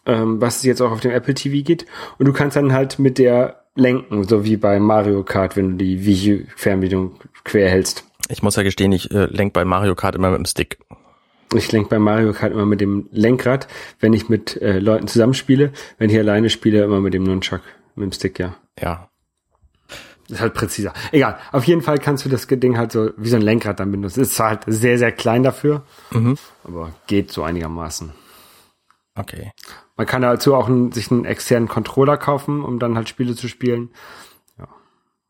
ähm, 0.05 0.39
was 0.41 0.63
jetzt 0.63 0.81
auch 0.81 0.91
auf 0.91 0.99
dem 0.99 1.11
Apple 1.11 1.33
TV 1.33 1.63
geht. 1.63 1.85
Und 2.19 2.27
du 2.27 2.33
kannst 2.33 2.55
dann 2.55 2.73
halt 2.73 2.99
mit 2.99 3.17
der 3.17 3.63
lenken, 3.75 4.23
so 4.25 4.45
wie 4.45 4.57
bei 4.57 4.79
Mario 4.79 5.23
Kart, 5.23 5.55
wenn 5.55 5.71
du 5.71 5.83
die 5.83 6.05
Wii-Fernbedienung 6.05 7.19
quer 7.43 7.69
hältst. 7.69 8.05
Ich 8.29 8.43
muss 8.43 8.55
ja 8.55 8.63
gestehen, 8.63 8.91
ich 8.91 9.11
äh, 9.11 9.25
lenk 9.25 9.53
bei 9.53 9.65
Mario 9.65 9.95
Kart 9.95 10.15
immer 10.15 10.29
mit 10.29 10.39
dem 10.39 10.45
Stick. 10.45 10.77
Ich 11.55 11.71
lenke 11.71 11.89
bei 11.89 11.99
Mario 11.99 12.33
Kart 12.33 12.51
immer 12.51 12.65
mit 12.65 12.81
dem 12.81 13.07
Lenkrad, 13.11 13.67
wenn 13.99 14.13
ich 14.13 14.29
mit 14.29 14.61
äh, 14.61 14.79
Leuten 14.79 15.07
zusammenspiele. 15.07 15.71
Wenn 15.97 16.09
ich 16.09 16.17
alleine 16.17 16.49
spiele, 16.49 16.83
immer 16.83 16.99
mit 16.99 17.13
dem 17.13 17.23
Nunchuck, 17.23 17.61
mit 17.95 18.05
dem 18.05 18.11
Stick, 18.11 18.39
ja. 18.39 18.55
Ja. 18.79 19.09
Ist 20.29 20.41
halt 20.41 20.53
präziser. 20.53 20.93
Egal. 21.11 21.37
Auf 21.51 21.65
jeden 21.65 21.81
Fall 21.81 21.97
kannst 21.99 22.25
du 22.25 22.29
das 22.29 22.47
Ding 22.47 22.77
halt 22.77 22.91
so 22.91 23.11
wie 23.17 23.29
so 23.29 23.35
ein 23.35 23.41
Lenkrad 23.41 23.79
dann 23.79 23.91
benutzen. 23.91 24.21
Ist 24.21 24.35
zwar 24.35 24.49
halt 24.49 24.61
sehr, 24.67 24.97
sehr 24.97 25.11
klein 25.11 25.43
dafür, 25.43 25.83
Mhm. 26.11 26.37
aber 26.63 26.91
geht 27.07 27.31
so 27.31 27.43
einigermaßen. 27.43 28.11
Okay. 29.15 29.51
Man 29.95 30.07
kann 30.07 30.21
dazu 30.23 30.55
auch 30.55 30.67
einen, 30.67 30.91
sich 30.91 31.11
einen 31.11 31.25
externen 31.25 31.67
Controller 31.69 32.17
kaufen, 32.17 32.63
um 32.63 32.79
dann 32.79 32.95
halt 32.95 33.09
Spiele 33.09 33.35
zu 33.35 33.47
spielen. 33.47 33.89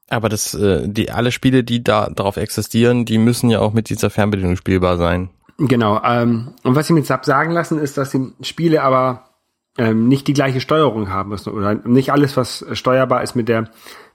Aber 0.10 0.30
das, 0.30 0.54
äh, 0.54 0.88
die 0.88 1.12
alle 1.12 1.32
Spiele, 1.32 1.64
die 1.64 1.84
da 1.84 2.10
darauf 2.10 2.38
existieren, 2.38 3.06
die 3.06 3.18
müssen 3.18 3.50
ja 3.50 3.60
auch 3.60 3.74
mit 3.74 3.90
dieser 3.90 4.10
Fernbedienung 4.10 4.58
spielbar 4.58 4.98
sein. 4.98 5.30
Genau. 5.58 6.02
Ähm, 6.04 6.54
und 6.64 6.76
was 6.76 6.88
sie 6.88 6.94
mit 6.94 7.06
SAP 7.06 7.26
sagen 7.26 7.52
lassen, 7.52 7.80
ist, 7.80 7.98
dass 7.98 8.12
die 8.12 8.32
Spiele 8.42 8.84
aber 8.84 9.30
ähm, 9.78 10.08
nicht 10.08 10.28
die 10.28 10.34
gleiche 10.34 10.62
Steuerung 10.62 11.10
haben 11.10 11.30
müssen. 11.30 11.52
Oder 11.54 11.76
nicht 11.76 12.12
alles, 12.12 12.38
was 12.38 12.66
steuerbar 12.74 13.24
ist 13.24 13.36
mit 13.36 13.48
der 13.50 13.70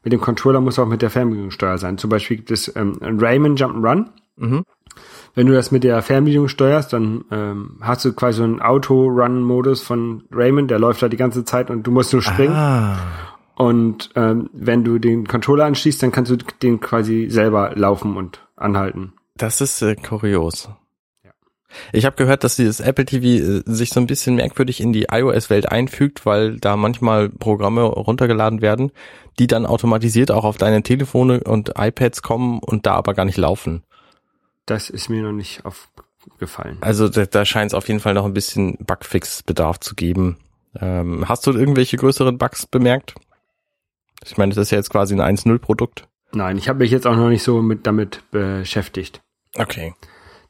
mit 0.08 0.12
dem 0.14 0.20
Controller, 0.22 0.62
muss 0.62 0.78
auch 0.78 0.86
mit 0.86 1.02
der 1.02 1.10
Fernbedienung 1.10 1.50
steuer 1.50 1.76
sein. 1.76 1.98
Zum 1.98 2.08
Beispiel 2.08 2.38
gibt 2.38 2.50
es 2.50 2.74
ähm, 2.74 2.98
ein 3.02 3.20
Rayman 3.20 3.56
Jump'n'Run. 3.56 4.06
Mhm. 4.36 4.64
Wenn 5.34 5.46
du 5.46 5.52
das 5.52 5.70
mit 5.70 5.84
der 5.84 6.00
Fernbedienung 6.00 6.48
steuerst, 6.48 6.94
dann 6.94 7.26
ähm, 7.30 7.76
hast 7.82 8.06
du 8.06 8.14
quasi 8.14 8.38
so 8.38 8.44
einen 8.44 8.62
Auto-Run-Modus 8.62 9.82
von 9.82 10.24
Rayman, 10.32 10.66
der 10.66 10.78
läuft 10.78 11.02
da 11.02 11.08
die 11.08 11.18
ganze 11.18 11.44
Zeit 11.44 11.68
und 11.68 11.82
du 11.82 11.90
musst 11.90 12.14
nur 12.14 12.22
springen. 12.22 12.54
Ah. 12.54 12.96
Und 13.54 14.10
ähm, 14.14 14.48
wenn 14.54 14.82
du 14.82 14.98
den 14.98 15.26
Controller 15.26 15.66
anschließt, 15.66 16.02
dann 16.02 16.10
kannst 16.10 16.30
du 16.30 16.36
den 16.62 16.80
quasi 16.80 17.26
selber 17.28 17.72
laufen 17.74 18.16
und 18.16 18.40
anhalten. 18.56 19.12
Das 19.36 19.60
ist 19.60 19.83
äh, 19.83 19.94
kurios. 19.94 20.70
Ich 21.92 22.04
habe 22.04 22.16
gehört, 22.16 22.44
dass 22.44 22.57
dieses 22.57 22.81
Apple 22.81 23.04
TV 23.04 23.26
äh, 23.26 23.62
sich 23.66 23.90
so 23.90 24.00
ein 24.00 24.07
bisschen 24.07 24.37
merkwürdig 24.37 24.81
in 24.81 24.92
die 24.92 25.07
iOS-Welt 25.11 25.70
einfügt, 25.70 26.26
weil 26.26 26.59
da 26.59 26.76
manchmal 26.76 27.28
Programme 27.28 27.83
runtergeladen 27.83 28.62
werden, 28.62 28.90
die 29.38 29.46
dann 29.46 29.66
automatisiert 29.66 30.31
auch 30.31 30.44
auf 30.44 30.57
deine 30.57 30.83
Telefone 30.83 31.40
und 31.44 31.72
iPads 31.76 32.22
kommen 32.22 32.59
und 32.61 32.87
da 32.87 32.94
aber 32.94 33.14
gar 33.14 33.24
nicht 33.24 33.38
laufen. 33.38 33.83
Das 34.66 34.90
ist 34.90 35.09
mir 35.09 35.22
noch 35.22 35.33
nicht 35.33 35.62
aufgefallen. 35.64 36.78
Also 36.81 37.09
da, 37.09 37.26
da 37.26 37.44
scheint 37.44 37.70
es 37.72 37.74
auf 37.74 37.88
jeden 37.88 38.00
Fall 38.00 38.14
noch 38.14 38.24
ein 38.24 38.35
bisschen 38.35 38.76
Bugfix-Bedarf 38.78 39.81
zu 39.81 39.94
geben. 39.94 40.38
Ähm, 40.78 41.28
hast 41.28 41.46
du 41.46 41.52
irgendwelche 41.52 41.96
größeren 41.96 42.38
Bugs 42.38 42.66
bemerkt? 42.66 43.14
Ich 44.24 44.37
meine, 44.37 44.54
das 44.54 44.62
ist 44.62 44.70
ja 44.70 44.78
jetzt 44.78 44.90
quasi 44.90 45.14
ein 45.14 45.37
1.0-Produkt. 45.37 46.07
Nein, 46.33 46.59
ich 46.59 46.68
habe 46.68 46.81
mich 46.81 46.90
jetzt 46.90 47.07
auch 47.07 47.16
noch 47.16 47.28
nicht 47.28 47.42
so 47.42 47.62
mit 47.62 47.87
damit 47.87 48.22
beschäftigt. 48.31 49.22
Okay. 49.57 49.94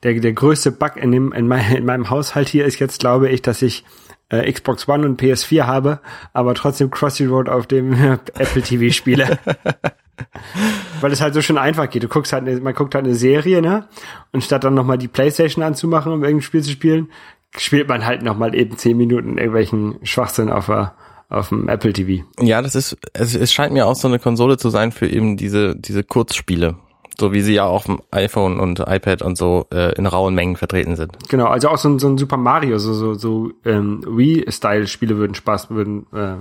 Der, 0.03 0.15
der 0.15 0.33
größte 0.33 0.71
Bug 0.73 0.97
in, 0.97 1.11
dem, 1.11 1.33
in, 1.33 1.49
mein, 1.49 1.77
in 1.77 1.85
meinem 1.85 2.11
Haushalt 2.11 2.49
hier 2.49 2.65
ist 2.65 2.79
jetzt, 2.79 3.01
glaube 3.01 3.29
ich, 3.29 3.43
dass 3.43 3.63
ich 3.63 3.85
äh, 4.31 4.51
Xbox 4.51 4.89
One 4.89 5.07
und 5.07 5.21
PS4 5.21 5.65
habe, 5.65 6.01
aber 6.33 6.55
trotzdem 6.55 6.91
Crossy 6.91 7.27
Road 7.27 7.49
auf 7.49 7.67
dem 7.67 7.93
Apple 8.35 8.63
TV 8.63 8.93
spiele. 8.93 9.39
Weil 11.01 11.13
es 11.13 11.21
halt 11.21 11.35
so 11.35 11.43
schön 11.43 11.59
einfach 11.59 11.89
geht. 11.89 12.03
Du 12.03 12.09
guckst 12.09 12.33
halt, 12.33 12.47
eine, 12.47 12.61
man 12.61 12.75
guckt 12.75 12.95
halt 12.95 13.05
eine 13.05 13.15
Serie, 13.15 13.63
ne? 13.63 13.89
Und 14.33 14.43
statt 14.43 14.65
dann 14.65 14.75
nochmal 14.75 14.99
die 14.99 15.09
Playstation 15.09 15.65
anzumachen, 15.65 16.13
um 16.13 16.25
irgendein 16.25 16.43
Spiel 16.43 16.63
zu 16.63 16.71
spielen, 16.71 17.09
spielt 17.57 17.89
man 17.89 18.05
halt 18.05 18.23
nochmal 18.23 18.55
eben 18.55 18.77
zehn 18.77 18.97
Minuten 18.97 19.39
irgendwelchen 19.39 19.99
Schwachsinn 20.03 20.51
auf, 20.51 20.67
der, 20.67 20.95
auf 21.29 21.51
dem 21.51 21.69
Apple 21.69 21.93
TV. 21.93 22.25
Ja, 22.41 22.61
das 22.63 22.75
ist, 22.75 22.97
es, 23.13 23.35
es 23.35 23.53
scheint 23.53 23.73
mir 23.73 23.87
auch 23.87 23.95
so 23.95 24.09
eine 24.09 24.19
Konsole 24.19 24.59
zu 24.59 24.71
sein 24.71 24.93
für 24.93 25.07
eben 25.07 25.37
diese, 25.37 25.77
diese 25.77 26.03
Kurzspiele. 26.03 26.77
So 27.21 27.33
wie 27.33 27.41
sie 27.41 27.55
ja 27.55 27.67
auf 27.67 27.87
dem 27.87 28.01
iPhone 28.11 28.61
und 28.61 28.81
iPad 28.81 29.23
und 29.23 29.37
so 29.37 29.67
äh, 29.73 29.95
in 29.97 30.07
rauen 30.07 30.35
Mengen 30.35 30.57
vertreten 30.57 30.97
sind. 30.97 31.13
Genau, 31.29 31.47
also 31.47 31.69
auch 31.69 31.79
so 31.79 31.89
ein, 31.89 31.99
so 31.99 32.09
ein 32.09 32.19
Super 32.19 32.37
Mario, 32.37 32.79
so, 32.79 32.93
so, 32.93 33.15
so 33.15 33.51
ähm, 33.65 34.03
Wii-Style-Spiele 34.07 35.17
würden 35.17 35.35
Spaß, 35.35 35.71
würden 35.71 36.07
äh, 36.13 36.37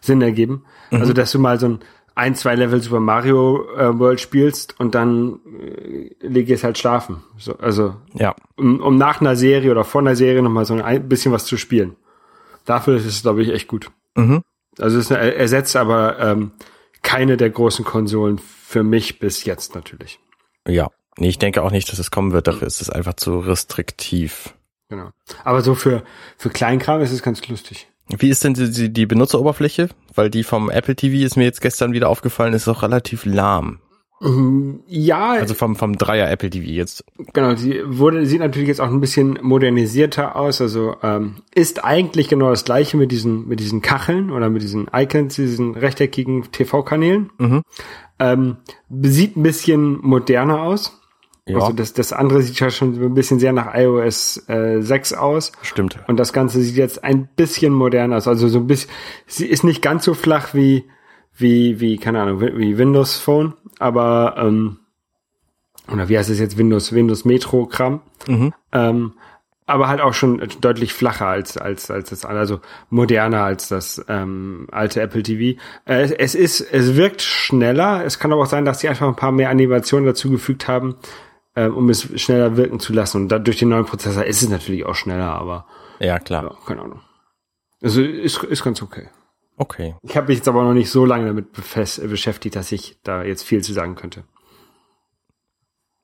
Sinn 0.00 0.22
ergeben. 0.22 0.64
Also, 0.90 1.12
dass 1.12 1.32
du 1.32 1.38
mal 1.38 1.58
so 1.58 1.66
ein 1.68 1.78
ein, 2.14 2.34
zwei 2.34 2.54
Level 2.54 2.80
Super 2.82 3.00
Mario 3.00 3.66
äh, 3.76 3.98
World 3.98 4.20
spielst 4.20 4.78
und 4.78 4.94
dann 4.94 5.40
äh, 5.58 6.10
leg 6.20 6.48
jetzt 6.48 6.64
halt 6.64 6.76
schlafen. 6.78 7.22
So, 7.38 7.56
also, 7.56 7.94
Ja. 8.14 8.34
um, 8.56 8.80
um 8.80 8.96
nach 8.96 9.20
einer 9.20 9.36
Serie 9.36 9.70
oder 9.70 9.84
vor 9.84 10.02
einer 10.02 10.16
Serie 10.16 10.42
nochmal 10.42 10.64
so 10.64 10.74
ein 10.74 11.08
bisschen 11.08 11.32
was 11.32 11.46
zu 11.46 11.56
spielen. 11.56 11.96
Dafür 12.64 12.96
ist 12.96 13.06
es, 13.06 13.22
glaube 13.22 13.42
ich, 13.42 13.48
echt 13.48 13.68
gut. 13.68 13.90
Mhm. 14.14 14.42
Also 14.78 14.98
es 14.98 15.10
ersetzt 15.10 15.76
aber 15.76 16.18
ähm, 16.18 16.52
keine 17.02 17.36
der 17.36 17.50
großen 17.50 17.84
Konsolen 17.84 18.40
für 18.72 18.82
mich 18.82 19.18
bis 19.18 19.44
jetzt 19.44 19.74
natürlich. 19.74 20.18
Ja. 20.66 20.88
Nee, 21.18 21.28
ich 21.28 21.38
denke 21.38 21.62
auch 21.62 21.70
nicht, 21.70 21.92
dass 21.92 21.98
es 21.98 22.10
kommen 22.10 22.32
wird. 22.32 22.46
Dafür 22.46 22.66
ist 22.66 22.80
es 22.80 22.88
einfach 22.88 23.12
zu 23.14 23.38
restriktiv. 23.38 24.54
Genau. 24.88 25.10
Aber 25.44 25.60
so 25.60 25.74
für, 25.74 26.02
für 26.38 26.48
Kleinkram 26.48 27.02
ist 27.02 27.12
es 27.12 27.22
ganz 27.22 27.46
lustig. 27.48 27.88
Wie 28.08 28.30
ist 28.30 28.44
denn 28.44 28.54
die, 28.54 28.90
die 28.90 29.06
Benutzeroberfläche? 29.06 29.90
Weil 30.14 30.30
die 30.30 30.42
vom 30.42 30.70
Apple 30.70 30.96
TV 30.96 31.24
ist 31.24 31.36
mir 31.36 31.44
jetzt 31.44 31.60
gestern 31.60 31.92
wieder 31.92 32.08
aufgefallen, 32.08 32.54
ist 32.54 32.66
auch 32.66 32.82
relativ 32.82 33.26
lahm. 33.26 33.80
Ja, 34.86 35.32
Also 35.32 35.54
vom, 35.54 35.74
vom 35.74 35.96
Dreier 35.96 36.30
Apple 36.30 36.50
TV 36.50 36.64
jetzt. 36.66 37.04
Genau, 37.32 37.56
sie 37.56 37.80
wurde, 37.84 38.24
sieht 38.26 38.40
natürlich 38.40 38.68
jetzt 38.68 38.80
auch 38.80 38.88
ein 38.90 39.00
bisschen 39.00 39.38
modernisierter 39.42 40.36
aus. 40.36 40.60
Also 40.60 40.94
ähm, 41.02 41.36
ist 41.54 41.84
eigentlich 41.84 42.28
genau 42.28 42.50
das 42.50 42.64
gleiche 42.64 42.96
mit 42.96 43.10
diesen, 43.10 43.48
mit 43.48 43.58
diesen 43.58 43.82
Kacheln 43.82 44.30
oder 44.30 44.48
mit 44.48 44.62
diesen 44.62 44.88
Icons, 44.94 45.34
diesen 45.34 45.74
rechteckigen 45.74 46.50
TV-Kanälen. 46.52 47.30
Mhm. 47.38 47.62
Ähm, 48.20 48.56
sieht 49.02 49.36
ein 49.36 49.42
bisschen 49.42 49.98
moderner 50.02 50.62
aus. 50.62 51.00
Ja, 51.48 51.58
Also 51.58 51.72
das, 51.72 51.92
das 51.92 52.12
andere 52.12 52.42
sieht 52.42 52.60
ja 52.60 52.70
schon 52.70 52.94
ein 53.02 53.14
bisschen 53.14 53.40
sehr 53.40 53.52
nach 53.52 53.74
iOS 53.74 54.48
äh, 54.48 54.80
6 54.80 55.14
aus. 55.14 55.50
stimmt. 55.62 55.98
Und 56.06 56.20
das 56.20 56.32
Ganze 56.32 56.60
sieht 56.62 56.76
jetzt 56.76 57.02
ein 57.02 57.28
bisschen 57.34 57.72
moderner 57.72 58.18
aus. 58.18 58.28
Also 58.28 58.46
so 58.46 58.60
ein 58.60 58.68
bisschen, 58.68 58.90
sie 59.26 59.46
ist 59.46 59.64
nicht 59.64 59.82
ganz 59.82 60.04
so 60.04 60.14
flach 60.14 60.54
wie, 60.54 60.84
wie, 61.36 61.80
wie, 61.80 61.96
keine 61.96 62.20
Ahnung, 62.20 62.40
wie 62.40 62.78
Windows 62.78 63.16
Phone, 63.16 63.54
aber, 63.82 64.36
ähm, 64.38 64.78
oder 65.92 66.08
wie 66.08 66.16
heißt 66.16 66.30
es 66.30 66.38
jetzt, 66.38 66.56
Windows, 66.56 66.92
Windows 66.92 67.24
Metro 67.24 67.66
Kram. 67.66 68.00
Mhm. 68.26 68.54
Ähm, 68.72 69.12
aber 69.66 69.88
halt 69.88 70.00
auch 70.00 70.12
schon 70.12 70.42
deutlich 70.60 70.92
flacher 70.92 71.26
als, 71.26 71.56
als, 71.56 71.90
als 71.90 72.10
das, 72.10 72.24
also 72.24 72.60
moderner 72.90 73.44
als 73.44 73.68
das 73.68 74.04
ähm, 74.08 74.66
alte 74.70 75.00
Apple 75.00 75.22
TV. 75.22 75.58
Äh, 75.86 76.12
es, 76.18 76.34
ist, 76.34 76.60
es 76.60 76.96
wirkt 76.96 77.22
schneller. 77.22 78.04
Es 78.04 78.18
kann 78.18 78.32
aber 78.32 78.42
auch 78.42 78.46
sein, 78.46 78.64
dass 78.64 78.80
sie 78.80 78.88
einfach 78.88 79.06
ein 79.06 79.16
paar 79.16 79.32
mehr 79.32 79.50
Animationen 79.50 80.04
dazu 80.06 80.30
gefügt 80.30 80.66
haben, 80.68 80.96
äh, 81.54 81.68
um 81.68 81.88
es 81.90 82.08
schneller 82.20 82.56
wirken 82.56 82.80
zu 82.80 82.92
lassen. 82.92 83.22
Und 83.22 83.28
da, 83.28 83.38
durch 83.38 83.58
den 83.58 83.68
neuen 83.68 83.86
Prozessor 83.86 84.24
ist 84.24 84.42
es 84.42 84.48
natürlich 84.48 84.84
auch 84.84 84.96
schneller, 84.96 85.32
aber 85.32 85.66
Ja, 86.00 86.18
klar. 86.18 86.42
ja, 86.44 86.56
keine 86.66 86.82
Ahnung. 86.82 87.00
Also 87.80 88.02
ist, 88.02 88.42
ist 88.42 88.64
ganz 88.64 88.82
okay. 88.82 89.08
Okay. 89.56 89.94
Ich 90.02 90.16
habe 90.16 90.28
mich 90.28 90.38
jetzt 90.38 90.48
aber 90.48 90.62
noch 90.62 90.74
nicht 90.74 90.90
so 90.90 91.04
lange 91.04 91.26
damit 91.26 91.52
befest, 91.52 92.08
beschäftigt, 92.08 92.56
dass 92.56 92.72
ich 92.72 92.98
da 93.02 93.22
jetzt 93.22 93.42
viel 93.42 93.62
zu 93.62 93.72
sagen 93.72 93.94
könnte. 93.94 94.24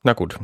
Na 0.03 0.13
gut. 0.13 0.39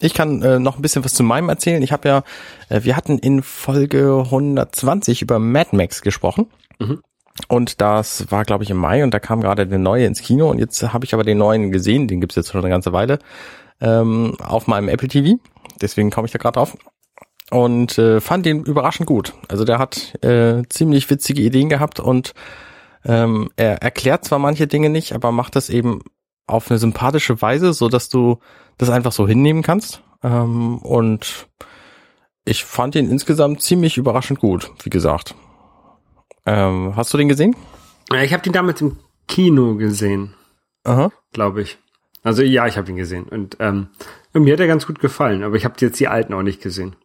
Ich 0.00 0.12
kann 0.12 0.42
äh, 0.42 0.58
noch 0.58 0.76
ein 0.76 0.82
bisschen 0.82 1.04
was 1.04 1.14
zu 1.14 1.22
meinem 1.22 1.48
erzählen. 1.48 1.82
Ich 1.82 1.92
habe 1.92 2.08
ja, 2.08 2.22
äh, 2.68 2.82
wir 2.82 2.96
hatten 2.96 3.18
in 3.18 3.42
Folge 3.42 4.22
120 4.24 5.22
über 5.22 5.38
Mad 5.38 5.74
Max 5.76 6.02
gesprochen. 6.02 6.50
Mhm. 6.78 7.00
Und 7.48 7.80
das 7.80 8.30
war, 8.30 8.44
glaube 8.44 8.64
ich, 8.64 8.70
im 8.70 8.76
Mai 8.76 9.02
und 9.02 9.12
da 9.12 9.18
kam 9.18 9.40
gerade 9.40 9.66
der 9.66 9.78
neue 9.78 10.06
ins 10.06 10.20
Kino 10.20 10.50
und 10.50 10.58
jetzt 10.58 10.92
habe 10.92 11.04
ich 11.04 11.14
aber 11.14 11.24
den 11.24 11.38
neuen 11.38 11.72
gesehen, 11.72 12.06
den 12.06 12.20
gibt's 12.20 12.36
jetzt 12.36 12.52
schon 12.52 12.60
eine 12.60 12.70
ganze 12.70 12.92
Weile, 12.92 13.18
ähm, 13.80 14.36
auf 14.40 14.68
meinem 14.68 14.88
Apple 14.88 15.08
TV. 15.08 15.38
Deswegen 15.80 16.10
komme 16.10 16.26
ich 16.26 16.32
da 16.32 16.38
gerade 16.38 16.54
drauf. 16.54 16.76
Und 17.50 17.98
äh, 17.98 18.20
fand 18.20 18.46
den 18.46 18.64
überraschend 18.64 19.06
gut. 19.06 19.34
Also 19.48 19.64
der 19.64 19.78
hat 19.78 20.14
äh, 20.24 20.62
ziemlich 20.68 21.08
witzige 21.10 21.42
Ideen 21.42 21.68
gehabt 21.68 22.00
und 22.00 22.32
ähm, 23.04 23.50
er 23.56 23.82
erklärt 23.82 24.24
zwar 24.24 24.38
manche 24.38 24.66
Dinge 24.66 24.88
nicht, 24.88 25.12
aber 25.12 25.30
macht 25.30 25.56
das 25.56 25.68
eben 25.68 26.00
auf 26.46 26.70
eine 26.70 26.78
sympathische 26.78 27.40
Weise, 27.42 27.72
so 27.72 27.88
dass 27.88 28.08
du 28.08 28.38
das 28.78 28.90
einfach 28.90 29.12
so 29.12 29.28
hinnehmen 29.28 29.62
kannst. 29.62 30.02
Ähm, 30.22 30.78
und 30.78 31.48
ich 32.46 32.64
fand 32.64 32.94
ihn 32.94 33.10
insgesamt 33.10 33.62
ziemlich 33.62 33.98
überraschend 33.98 34.40
gut, 34.40 34.70
wie 34.82 34.90
gesagt. 34.90 35.34
Ähm, 36.46 36.94
hast 36.96 37.12
du 37.12 37.18
den 37.18 37.28
gesehen? 37.28 37.56
Ja, 38.10 38.22
Ich 38.22 38.32
habe 38.32 38.42
den 38.42 38.52
damals 38.52 38.80
im 38.80 38.98
Kino 39.28 39.76
gesehen, 39.76 40.34
Aha. 40.84 41.10
glaube 41.32 41.62
ich. 41.62 41.78
Also 42.22 42.42
ja, 42.42 42.66
ich 42.66 42.76
habe 42.78 42.90
ihn 42.90 42.96
gesehen. 42.96 43.24
Und 43.24 43.56
ähm, 43.60 43.88
mir 44.32 44.54
hat 44.54 44.60
er 44.60 44.66
ganz 44.66 44.86
gut 44.86 44.98
gefallen, 44.98 45.42
aber 45.42 45.56
ich 45.56 45.64
habe 45.64 45.74
jetzt 45.78 46.00
die 46.00 46.08
alten 46.08 46.32
auch 46.34 46.42
nicht 46.42 46.62
gesehen. 46.62 46.96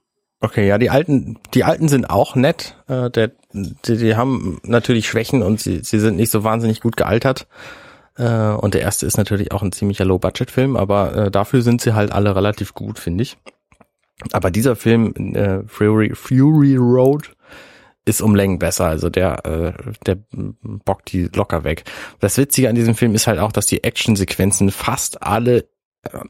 Okay, 0.41 0.67
ja, 0.67 0.77
die 0.77 0.89
alten, 0.89 1.37
die 1.53 1.65
alten 1.65 1.89
sind 1.89 2.09
auch 2.09 2.35
nett. 2.35 2.77
Äh, 2.87 3.09
der, 3.09 3.31
die, 3.51 3.97
die 3.97 4.15
haben 4.15 4.59
natürlich 4.63 5.07
Schwächen 5.07 5.43
und 5.43 5.59
sie, 5.59 5.83
sie 5.83 5.99
sind 5.99 6.15
nicht 6.15 6.31
so 6.31 6.43
wahnsinnig 6.43 6.79
gut 6.79 6.95
gealtert. 6.95 7.47
Äh, 8.17 8.51
und 8.51 8.73
der 8.73 8.81
erste 8.81 9.05
ist 9.05 9.17
natürlich 9.17 9.51
auch 9.51 9.61
ein 9.61 9.73
ziemlicher 9.73 10.05
Low-Budget-Film, 10.05 10.77
aber 10.77 11.15
äh, 11.15 11.31
dafür 11.31 11.61
sind 11.61 11.81
sie 11.81 11.93
halt 11.93 12.11
alle 12.11 12.35
relativ 12.35 12.73
gut, 12.73 12.99
finde 12.99 13.23
ich. 13.23 13.37
Aber 14.31 14.49
dieser 14.51 14.75
Film, 14.75 15.13
äh, 15.35 15.63
Fury, 15.67 16.13
Fury 16.13 16.75
Road, 16.77 17.31
ist 18.05 18.21
um 18.21 18.35
Längen 18.35 18.59
besser. 18.59 18.85
Also 18.85 19.09
der, 19.09 19.45
äh, 19.45 19.73
der 20.05 20.17
bockt 20.31 21.11
die 21.11 21.29
locker 21.33 21.63
weg. 21.63 21.83
Das 22.19 22.37
Witzige 22.37 22.69
an 22.69 22.75
diesem 22.75 22.95
Film 22.95 23.13
ist 23.13 23.27
halt 23.27 23.39
auch, 23.39 23.51
dass 23.51 23.67
die 23.67 23.83
Actionsequenzen 23.83 24.71
fast 24.71 25.21
alle 25.21 25.69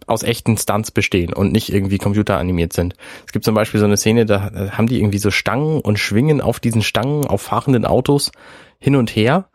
aus 0.08 0.24
echten 0.24 0.58
Stunts 0.58 0.92
bestehen 0.92 1.34
und 1.34 1.52
nicht 1.52 1.72
irgendwie 1.72 1.98
computeranimiert 1.98 2.74
sind. 2.74 2.96
Es 3.26 3.32
gibt 3.32 3.46
zum 3.46 3.56
Beispiel 3.56 3.80
so 3.80 3.86
eine 3.86 3.98
Szene, 3.98 4.26
da 4.26 4.72
haben 4.72 4.88
die 4.88 5.00
irgendwie 5.00 5.20
so 5.20 5.32
Stangen 5.32 5.82
und 5.82 6.00
schwingen 6.00 6.42
auf 6.42 6.60
diesen 6.60 6.82
Stangen 6.82 7.26
auf 7.26 7.42
fahrenden 7.42 7.86
Autos 7.86 8.32
hin 8.80 8.96
und 8.96 9.15
her, 9.15 9.50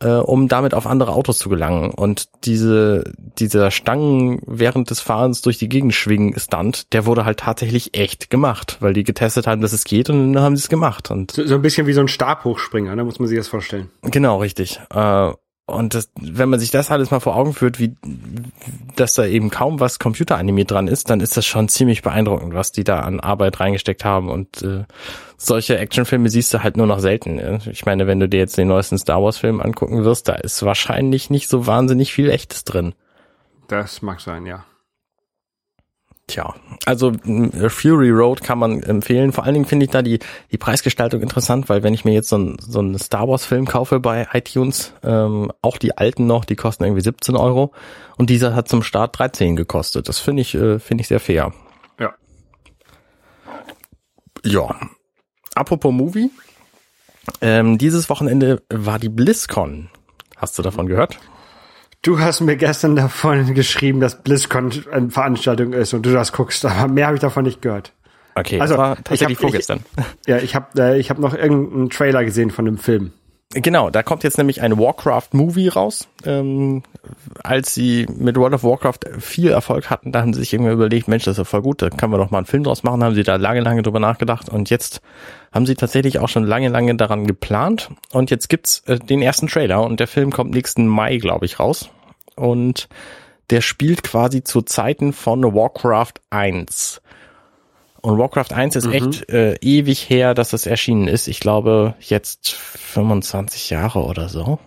äh, 0.00 0.08
um 0.08 0.48
damit 0.48 0.74
auf 0.74 0.86
andere 0.86 1.12
Autos 1.12 1.38
zu 1.38 1.48
gelangen. 1.48 1.90
Und 1.90 2.28
diese, 2.44 3.04
dieser 3.38 3.70
Stangen 3.70 4.40
während 4.46 4.90
des 4.90 5.00
Fahrens 5.00 5.42
durch 5.42 5.58
die 5.58 5.68
Gegend 5.68 5.94
schwingen 5.94 6.38
Stunt, 6.38 6.92
der 6.92 7.06
wurde 7.06 7.24
halt 7.24 7.40
tatsächlich 7.40 7.96
echt 7.96 8.30
gemacht, 8.30 8.78
weil 8.80 8.92
die 8.92 9.04
getestet 9.04 9.46
haben, 9.46 9.60
dass 9.60 9.72
es 9.72 9.84
geht 9.84 10.10
und 10.10 10.32
dann 10.32 10.42
haben 10.42 10.56
sie 10.56 10.62
es 10.62 10.68
gemacht. 10.68 11.10
Und 11.10 11.32
So, 11.32 11.46
so 11.46 11.54
ein 11.54 11.62
bisschen 11.62 11.86
wie 11.86 11.92
so 11.92 12.00
ein 12.00 12.08
Stabhochspringer, 12.08 12.94
da 12.96 13.04
muss 13.04 13.18
man 13.18 13.28
sich 13.28 13.38
das 13.38 13.48
vorstellen. 13.48 13.90
Genau, 14.02 14.38
richtig. 14.38 14.80
Äh, 14.92 15.32
und 15.66 15.94
das, 15.94 16.10
wenn 16.20 16.48
man 16.48 16.58
sich 16.58 16.70
das 16.70 16.90
alles 16.90 17.10
mal 17.10 17.20
vor 17.20 17.36
Augen 17.36 17.54
führt, 17.54 17.78
wie 17.78 17.94
dass 18.96 19.14
da 19.14 19.24
eben 19.24 19.48
kaum 19.48 19.80
was 19.80 19.98
computeranimiert 19.98 20.70
dran 20.70 20.88
ist, 20.88 21.08
dann 21.08 21.20
ist 21.20 21.36
das 21.36 21.46
schon 21.46 21.68
ziemlich 21.68 22.02
beeindruckend, 22.02 22.52
was 22.52 22.72
die 22.72 22.84
da 22.84 23.00
an 23.00 23.20
Arbeit 23.20 23.60
reingesteckt 23.60 24.04
haben. 24.04 24.28
Und 24.28 24.62
äh, 24.62 24.84
solche 25.36 25.78
Actionfilme 25.78 26.28
siehst 26.28 26.52
du 26.52 26.62
halt 26.62 26.76
nur 26.76 26.86
noch 26.86 26.98
selten. 26.98 27.60
Ich 27.70 27.86
meine, 27.86 28.06
wenn 28.06 28.20
du 28.20 28.28
dir 28.28 28.38
jetzt 28.38 28.58
den 28.58 28.68
neuesten 28.68 28.98
Star 28.98 29.22
Wars 29.22 29.38
Film 29.38 29.60
angucken 29.60 30.04
wirst, 30.04 30.28
da 30.28 30.34
ist 30.34 30.62
wahrscheinlich 30.62 31.30
nicht 31.30 31.48
so 31.48 31.66
wahnsinnig 31.66 32.12
viel 32.12 32.28
Echtes 32.28 32.64
drin. 32.64 32.94
Das 33.68 34.02
mag 34.02 34.20
sein, 34.20 34.46
ja. 34.46 34.64
Tja, 36.28 36.54
also 36.86 37.12
Fury 37.68 38.10
Road 38.10 38.42
kann 38.42 38.58
man 38.58 38.82
empfehlen. 38.82 39.32
Vor 39.32 39.44
allen 39.44 39.54
Dingen 39.54 39.66
finde 39.66 39.84
ich 39.84 39.90
da 39.90 40.02
die, 40.02 40.20
die 40.52 40.56
Preisgestaltung 40.56 41.20
interessant, 41.20 41.68
weil 41.68 41.82
wenn 41.82 41.94
ich 41.94 42.04
mir 42.04 42.14
jetzt 42.14 42.28
so 42.28 42.36
einen 42.36 42.56
so 42.60 42.78
einen 42.78 42.96
Star 42.98 43.28
Wars 43.28 43.44
Film 43.44 43.66
kaufe 43.66 43.98
bei 43.98 44.28
iTunes, 44.32 44.94
ähm, 45.02 45.50
auch 45.62 45.78
die 45.78 45.98
alten 45.98 46.26
noch, 46.26 46.44
die 46.44 46.54
kosten 46.56 46.84
irgendwie 46.84 47.02
17 47.02 47.36
Euro 47.36 47.72
und 48.16 48.30
dieser 48.30 48.54
hat 48.54 48.68
zum 48.68 48.82
Start 48.82 49.18
13 49.18 49.56
gekostet. 49.56 50.08
Das 50.08 50.20
finde 50.20 50.42
ich, 50.42 50.54
äh, 50.54 50.78
finde 50.78 51.02
ich 51.02 51.08
sehr 51.08 51.20
fair. 51.20 51.52
Ja. 51.98 52.14
Ja. 54.44 54.76
Apropos 55.54 55.92
Movie. 55.92 56.30
Ähm, 57.40 57.78
dieses 57.78 58.08
Wochenende 58.08 58.62
war 58.70 58.98
die 58.98 59.08
BlizzCon. 59.08 59.90
Hast 60.36 60.58
du 60.58 60.62
davon 60.62 60.86
gehört? 60.86 61.18
Du 62.02 62.18
hast 62.18 62.40
mir 62.40 62.56
gestern 62.56 62.96
davon 62.96 63.54
geschrieben, 63.54 64.00
dass 64.00 64.22
BlizzCon 64.22 64.72
eine 64.90 65.10
Veranstaltung 65.10 65.72
ist 65.72 65.94
und 65.94 66.04
du 66.04 66.12
das 66.12 66.32
guckst, 66.32 66.64
aber 66.64 66.88
mehr 66.92 67.06
habe 67.06 67.14
ich 67.16 67.20
davon 67.20 67.44
nicht 67.44 67.62
gehört. 67.62 67.92
Okay, 68.34 68.60
Also, 68.60 68.74
das 68.74 68.78
war 68.78 68.92
ich 68.98 69.04
tatsächlich 69.04 69.36
hab- 69.38 69.42
vorgestern. 69.42 69.80
Ja, 70.26 70.38
ich 70.38 70.54
habe 70.56 70.66
äh, 70.82 70.98
ich 70.98 71.10
hab 71.10 71.18
noch 71.18 71.34
irgendeinen 71.34 71.90
Trailer 71.90 72.24
gesehen 72.24 72.50
von 72.50 72.64
dem 72.64 72.78
Film. 72.78 73.12
Genau, 73.54 73.90
da 73.90 74.02
kommt 74.02 74.24
jetzt 74.24 74.38
nämlich 74.38 74.62
ein 74.62 74.78
Warcraft-Movie 74.78 75.68
raus. 75.68 76.08
Ähm, 76.24 76.82
als 77.42 77.74
sie 77.74 78.06
mit 78.16 78.36
World 78.36 78.54
of 78.54 78.64
Warcraft 78.64 79.20
viel 79.20 79.50
Erfolg 79.50 79.90
hatten, 79.90 80.10
da 80.10 80.22
haben 80.22 80.32
sie 80.32 80.40
sich 80.40 80.54
irgendwie 80.54 80.72
überlegt, 80.72 81.06
Mensch, 81.08 81.24
das 81.24 81.32
ist 81.32 81.38
ja 81.38 81.44
voll 81.44 81.60
gut, 81.60 81.82
da 81.82 81.90
können 81.90 82.12
wir 82.12 82.18
doch 82.18 82.30
mal 82.30 82.38
einen 82.38 82.46
Film 82.46 82.64
draus 82.64 82.82
machen, 82.82 83.04
haben 83.04 83.14
sie 83.14 83.24
da 83.24 83.36
lange, 83.36 83.60
lange 83.60 83.82
drüber 83.82 84.00
nachgedacht 84.00 84.48
und 84.48 84.70
jetzt 84.70 85.02
haben 85.52 85.66
sie 85.66 85.74
tatsächlich 85.74 86.18
auch 86.18 86.28
schon 86.28 86.44
lange, 86.44 86.68
lange 86.68 86.94
daran 86.94 87.26
geplant 87.26 87.90
und 88.12 88.30
jetzt 88.30 88.48
gibt's 88.48 88.82
äh, 88.86 88.98
den 88.98 89.20
ersten 89.20 89.48
Trailer 89.48 89.82
und 89.82 90.00
der 90.00 90.06
Film 90.06 90.30
kommt 90.30 90.52
nächsten 90.52 90.86
Mai, 90.86 91.18
glaube 91.18 91.44
ich, 91.44 91.60
raus 91.60 91.90
und 92.36 92.88
der 93.50 93.60
spielt 93.60 94.02
quasi 94.02 94.42
zu 94.42 94.62
Zeiten 94.62 95.12
von 95.12 95.42
Warcraft 95.42 96.14
1. 96.30 97.01
Und 98.02 98.18
Warcraft 98.18 98.52
1 98.52 98.76
ist 98.76 98.86
echt 98.86 99.28
äh, 99.30 99.54
ewig 99.60 100.10
her, 100.10 100.34
dass 100.34 100.50
das 100.50 100.66
erschienen 100.66 101.06
ist. 101.08 101.28
Ich 101.28 101.38
glaube 101.40 101.94
jetzt 102.00 102.50
25 102.50 103.70
Jahre 103.70 104.00
oder 104.04 104.28
so. 104.28 104.58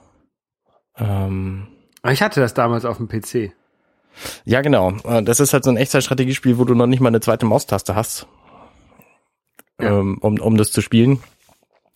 Ähm, 0.97 1.67
Ich 2.09 2.21
hatte 2.21 2.39
das 2.39 2.53
damals 2.53 2.85
auf 2.85 2.97
dem 2.97 3.07
PC. 3.09 3.51
ja, 4.45 4.61
genau. 4.61 4.93
Äh, 5.03 5.21
Das 5.23 5.39
ist 5.41 5.51
halt 5.53 5.65
so 5.65 5.69
ein 5.69 5.75
Echtzeitstrategiespiel, 5.77 6.57
wo 6.57 6.63
du 6.63 6.75
noch 6.75 6.87
nicht 6.87 7.01
mal 7.01 7.09
eine 7.09 7.19
zweite 7.19 7.45
Maustaste 7.45 7.93
hast, 7.95 8.25
Ja. 9.81 9.99
ähm, 9.99 10.17
um, 10.21 10.39
um 10.39 10.55
das 10.55 10.71
zu 10.71 10.81
spielen. 10.81 11.21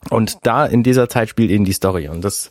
Und 0.09 0.45
da 0.45 0.65
in 0.65 0.83
dieser 0.83 1.07
Zeit 1.09 1.29
spielt 1.29 1.51
eben 1.51 1.65
die 1.65 1.73
Story. 1.73 2.07
Und 2.09 2.21
das 2.23 2.49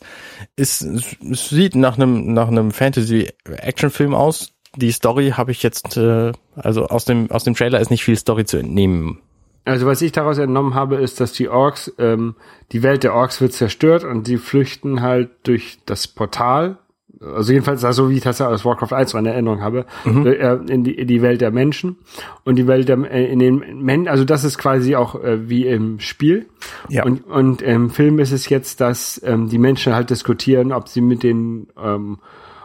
ist, 0.55 0.81
es 0.81 1.49
sieht 1.49 1.75
nach 1.75 1.95
einem, 1.97 2.33
nach 2.33 2.47
einem 2.47 2.71
Fantasy-Action-Film 2.71 4.13
aus. 4.15 4.53
Die 4.75 4.91
Story 4.91 5.31
habe 5.35 5.51
ich 5.51 5.63
jetzt, 5.63 5.97
äh, 5.97 6.31
also 6.55 6.85
aus 6.87 7.05
dem, 7.05 7.31
aus 7.31 7.43
dem 7.43 7.55
Trailer 7.55 7.79
ist 7.79 7.89
nicht 7.89 8.03
viel 8.03 8.15
Story 8.15 8.45
zu 8.45 8.57
entnehmen. 8.57 9.19
Also 9.65 9.85
was 9.85 10.01
ich 10.01 10.11
daraus 10.11 10.37
entnommen 10.37 10.73
habe, 10.73 10.95
ist, 10.95 11.19
dass 11.19 11.33
die 11.33 11.49
Orks, 11.49 11.93
ähm, 11.97 12.35
die 12.71 12.81
Welt 12.81 13.03
der 13.03 13.13
Orks 13.13 13.41
wird 13.41 13.53
zerstört 13.53 14.03
und 14.03 14.25
sie 14.25 14.37
flüchten 14.37 15.01
halt 15.01 15.29
durch 15.43 15.79
das 15.85 16.07
Portal. 16.07 16.77
Also 17.21 17.51
jedenfalls 17.51 17.81
so 17.81 18.09
wie 18.09 18.15
ich 18.15 18.23
das 18.23 18.39
aus 18.39 18.63
Warcraft 18.63 18.93
1 18.93 19.13
noch 19.13 19.19
in 19.19 19.25
Erinnerung 19.25 19.61
habe, 19.61 19.85
äh, 20.05 20.55
in, 20.71 20.83
die, 20.83 20.93
in 20.93 21.07
die 21.07 21.21
Welt 21.21 21.41
der 21.41 21.51
Menschen 21.51 21.97
und 22.45 22.55
die 22.55 22.65
Welt 22.65 22.87
der 22.87 22.97
äh, 23.11 23.25
in 23.25 23.39
den 23.39 23.81
Men 23.81 24.07
also 24.07 24.23
das 24.23 24.43
ist 24.43 24.57
quasi 24.57 24.95
auch 24.95 25.21
äh, 25.21 25.49
wie 25.49 25.67
im 25.67 25.99
Spiel. 25.99 26.47
Ja. 26.87 27.03
Und, 27.03 27.27
und 27.27 27.61
im 27.61 27.89
Film 27.89 28.19
ist 28.19 28.31
es 28.31 28.47
jetzt, 28.47 28.79
dass 28.79 29.21
ähm, 29.23 29.49
die 29.49 29.57
Menschen 29.57 29.93
halt 29.93 30.09
diskutieren, 30.09 30.71
ob 30.71 30.87
sie 30.87 31.01
mit 31.01 31.23
den 31.23 31.67
ähm, 31.77 32.19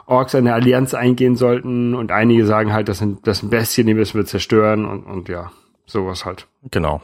Orks 0.07 0.35
eine 0.35 0.55
Allianz 0.55 0.95
eingehen 0.95 1.37
sollten 1.37 1.95
und 1.95 2.13
einige 2.13 2.47
sagen 2.47 2.73
halt, 2.73 2.89
das 2.89 2.99
sind 2.99 3.27
das 3.27 3.39
sind 3.39 3.51
Bestien, 3.51 3.87
die 3.87 3.95
müssen 3.95 4.19
wir 4.19 4.27
zerstören 4.27 4.85
und, 4.85 5.05
und 5.05 5.29
ja, 5.29 5.51
sowas 5.87 6.25
halt. 6.25 6.47
Genau. 6.71 7.01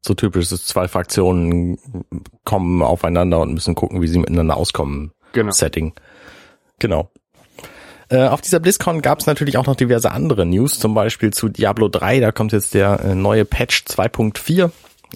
So 0.00 0.14
typisch 0.14 0.52
ist, 0.52 0.68
zwei 0.68 0.86
Fraktionen 0.86 1.78
kommen 2.44 2.82
aufeinander 2.82 3.40
und 3.40 3.54
müssen 3.54 3.74
gucken, 3.74 4.02
wie 4.02 4.06
sie 4.06 4.18
miteinander 4.18 4.56
auskommen. 4.56 5.12
Genau. 5.32 5.50
Setting. 5.50 5.94
Genau. 6.78 7.10
Äh, 8.10 8.28
auf 8.28 8.42
dieser 8.42 8.60
BlizzCon 8.60 9.00
gab 9.00 9.20
es 9.20 9.26
natürlich 9.26 9.56
auch 9.56 9.66
noch 9.66 9.76
diverse 9.76 10.10
andere 10.10 10.44
News, 10.44 10.78
zum 10.78 10.94
Beispiel 10.94 11.32
zu 11.32 11.48
Diablo 11.48 11.88
3, 11.88 12.20
da 12.20 12.32
kommt 12.32 12.52
jetzt 12.52 12.74
der 12.74 13.00
äh, 13.00 13.14
neue 13.14 13.44
Patch 13.44 13.84
2.4. 13.88 14.70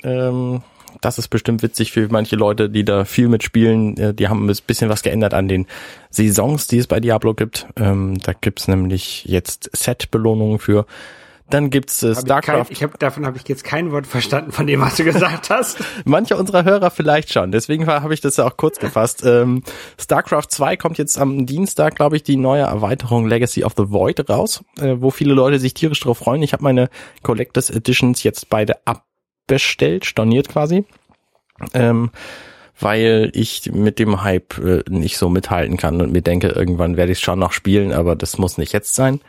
Ähm, 0.05 0.63
das 1.01 1.19
ist 1.19 1.29
bestimmt 1.29 1.63
witzig 1.63 1.93
für 1.93 2.09
manche 2.11 2.37
Leute, 2.37 2.71
die 2.71 2.85
da 2.85 3.05
viel 3.05 3.29
mitspielen. 3.29 3.97
Äh, 3.97 4.15
die 4.15 4.29
haben 4.29 4.49
ein 4.49 4.57
bisschen 4.67 4.89
was 4.89 5.03
geändert 5.03 5.35
an 5.35 5.49
den 5.49 5.67
Saisons, 6.11 6.67
die 6.67 6.79
es 6.79 6.87
bei 6.87 7.01
Diablo 7.01 7.35
gibt. 7.35 7.67
Ähm, 7.77 8.19
da 8.23 8.33
gibt's 8.33 8.69
nämlich 8.69 9.25
jetzt 9.25 9.71
Set-Belohnungen 9.73 10.59
für. 10.59 10.87
Dann 11.51 11.71
gibt's 11.71 12.03
äh, 12.03 12.09
Hab 12.09 12.17
ich 12.17 12.21
StarCraft. 12.21 12.65
kein, 12.65 12.67
ich 12.71 12.83
hab, 12.83 12.99
davon 12.99 13.25
habe 13.25 13.39
ich 13.39 13.49
jetzt 13.49 13.65
kein 13.65 13.91
Wort 13.91 14.07
verstanden 14.07 14.53
von 14.53 14.67
dem, 14.67 14.81
was 14.81 14.97
du 14.97 15.05
gesagt 15.05 15.51
hast. 15.51 15.79
Manche 16.05 16.37
unserer 16.37 16.65
Hörer 16.65 16.91
vielleicht 16.91 17.33
schon, 17.33 17.53
deswegen 17.53 17.87
habe 17.87 18.13
ich 18.13 18.21
das 18.21 18.37
ja 18.37 18.47
auch 18.47 18.57
kurz 18.57 18.79
gefasst. 18.79 19.25
Ähm, 19.25 19.63
StarCraft 19.99 20.49
2 20.49 20.77
kommt 20.77 20.99
jetzt 20.99 21.19
am 21.19 21.47
Dienstag, 21.47 21.97
glaube 21.97 22.17
ich, 22.17 22.23
die 22.23 22.37
neue 22.37 22.63
Erweiterung 22.63 23.27
Legacy 23.27 23.65
of 23.65 23.73
the 23.77 23.91
Void 23.91 24.29
raus, 24.29 24.63
äh, 24.79 24.97
wo 24.99 25.11
viele 25.11 25.33
Leute 25.33 25.59
sich 25.59 25.73
tierisch 25.75 26.01
drauf 26.01 26.19
freuen. 26.19 26.43
Ich 26.43 26.53
habe 26.53 26.63
meine 26.63 26.91
Collectors 27.23 27.71
Editions 27.71 28.23
jetzt 28.23 28.51
beide 28.51 28.77
abbestellt, 29.49 30.05
storniert 30.05 30.49
quasi, 30.49 30.85
ähm, 31.73 32.11
weil 32.79 33.31
ich 33.35 33.73
mit 33.73 33.99
dem 33.99 34.23
Hype 34.23 34.59
äh, 34.59 34.85
nicht 34.89 35.19
so 35.19 35.29
mithalten 35.29 35.77
kann 35.77 36.01
und 36.01 36.13
mir 36.13 36.23
denke, 36.23 36.49
irgendwann 36.49 36.97
werde 36.97 37.11
ich 37.13 37.19
schon 37.21 37.41
noch 37.41 37.53
spielen, 37.53 37.93
aber 37.93 38.15
das 38.15 38.39
muss 38.39 38.59
nicht 38.59 38.73
jetzt 38.73 38.95
sein. 38.95 39.21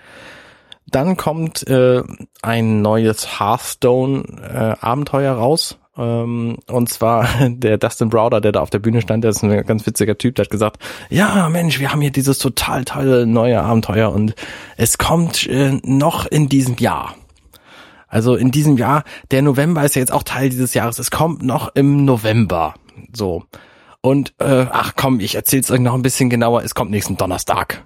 Dann 0.86 1.18
kommt 1.18 1.68
äh, 1.68 2.04
ein 2.42 2.82
neues 2.82 3.40
Hearthstone-Abenteuer 3.40 5.34
raus. 5.34 5.78
Ähm, 5.98 6.58
und 6.68 6.90
zwar 6.90 7.28
der 7.50 7.78
Dustin 7.78 8.10
Browder, 8.10 8.42
der 8.42 8.52
da 8.52 8.60
auf 8.62 8.72
der 8.72 8.80
Bühne 8.80 9.02
stand, 9.02 9.24
der 9.24 9.32
ist 9.32 9.44
ein 9.44 9.66
ganz 9.66 9.86
witziger 9.86 10.18
Typ, 10.18 10.36
der 10.36 10.46
hat 10.46 10.52
gesagt, 10.52 10.82
ja 11.10 11.48
Mensch, 11.50 11.80
wir 11.80 11.92
haben 11.92 12.02
hier 12.02 12.12
dieses 12.12 12.40
total 12.40 12.86
tolle 12.86 13.26
neue 13.26 13.62
Abenteuer 13.62 14.12
und 14.12 14.36
es 14.78 14.98
kommt 14.98 15.48
äh, 15.48 15.80
noch 15.84 16.26
in 16.26 16.50
diesem 16.50 16.76
Jahr. 16.78 17.16
Also 18.10 18.36
in 18.36 18.52
diesem 18.52 18.78
Jahr, 18.78 19.04
der 19.32 19.42
November 19.42 19.84
ist 19.86 19.96
ja 19.96 20.02
jetzt 20.02 20.12
auch 20.12 20.24
Teil 20.24 20.50
dieses 20.50 20.74
Jahres, 20.74 21.00
es 21.00 21.12
kommt 21.12 21.44
noch 21.44 21.76
im 21.76 22.06
November. 22.06 22.74
So. 23.14 23.46
Und 24.02 24.34
äh, 24.40 24.66
ach 24.72 24.94
komm, 24.96 25.20
ich 25.20 25.36
erzähl's 25.36 25.72
euch 25.72 25.80
noch 25.80 25.94
ein 25.94 26.02
bisschen 26.02 26.30
genauer, 26.30 26.64
es 26.64 26.76
kommt 26.76 26.92
nächsten 26.92 27.18
Donnerstag. 27.18 27.86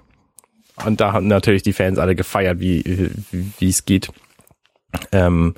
Und 0.84 1.00
da 1.00 1.12
haben 1.12 1.28
natürlich 1.28 1.62
die 1.62 1.72
Fans 1.72 1.98
alle 1.98 2.16
gefeiert, 2.16 2.58
wie 2.58 3.10
wie 3.30 3.68
es 3.68 3.84
geht. 3.84 4.08
Ähm, 5.12 5.54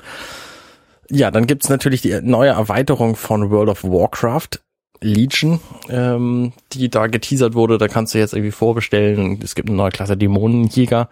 ja, 1.10 1.30
dann 1.30 1.46
gibt's 1.46 1.68
natürlich 1.68 2.02
die 2.02 2.20
neue 2.22 2.50
Erweiterung 2.50 3.16
von 3.16 3.50
World 3.50 3.70
of 3.70 3.84
Warcraft. 3.84 4.60
Legion, 5.02 5.60
ähm, 5.90 6.52
die 6.72 6.88
da 6.88 7.06
geteasert 7.06 7.54
wurde, 7.54 7.76
da 7.76 7.86
kannst 7.86 8.14
du 8.14 8.18
jetzt 8.18 8.32
irgendwie 8.32 8.50
vorbestellen. 8.50 9.38
Es 9.42 9.54
gibt 9.54 9.68
eine 9.68 9.76
neue 9.76 9.90
Klasse 9.90 10.16
Dämonenjäger. 10.16 11.10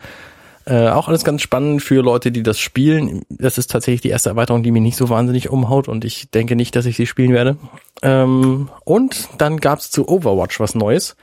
Äh, 0.66 0.88
auch 0.88 1.08
alles 1.08 1.24
ganz 1.24 1.42
spannend 1.42 1.82
für 1.82 2.02
Leute, 2.02 2.32
die 2.32 2.42
das 2.42 2.58
spielen. 2.58 3.22
Das 3.28 3.58
ist 3.58 3.70
tatsächlich 3.70 4.00
die 4.00 4.08
erste 4.08 4.30
Erweiterung, 4.30 4.62
die 4.62 4.70
mich 4.70 4.80
nicht 4.82 4.96
so 4.96 5.10
wahnsinnig 5.10 5.50
umhaut 5.50 5.88
und 5.88 6.04
ich 6.06 6.30
denke 6.30 6.56
nicht, 6.56 6.74
dass 6.74 6.86
ich 6.86 6.96
sie 6.96 7.06
spielen 7.06 7.32
werde. 7.32 7.56
Ähm, 8.02 8.70
und 8.84 9.28
dann 9.38 9.58
gab's 9.58 9.90
zu 9.90 10.08
Overwatch 10.08 10.60
was 10.60 10.74
Neues. 10.74 11.16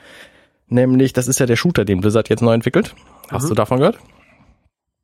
Nämlich, 0.68 1.14
das 1.14 1.28
ist 1.28 1.40
ja 1.40 1.48
der 1.48 1.56
Shooter, 1.56 1.86
den 1.86 2.02
Blizzard 2.02 2.30
jetzt 2.30 2.42
neu 2.42 2.54
entwickelt. 2.54 2.96
Hast 3.30 3.46
Mhm. 3.46 3.50
du 3.50 3.56
davon 3.56 3.78
gehört? 3.80 3.98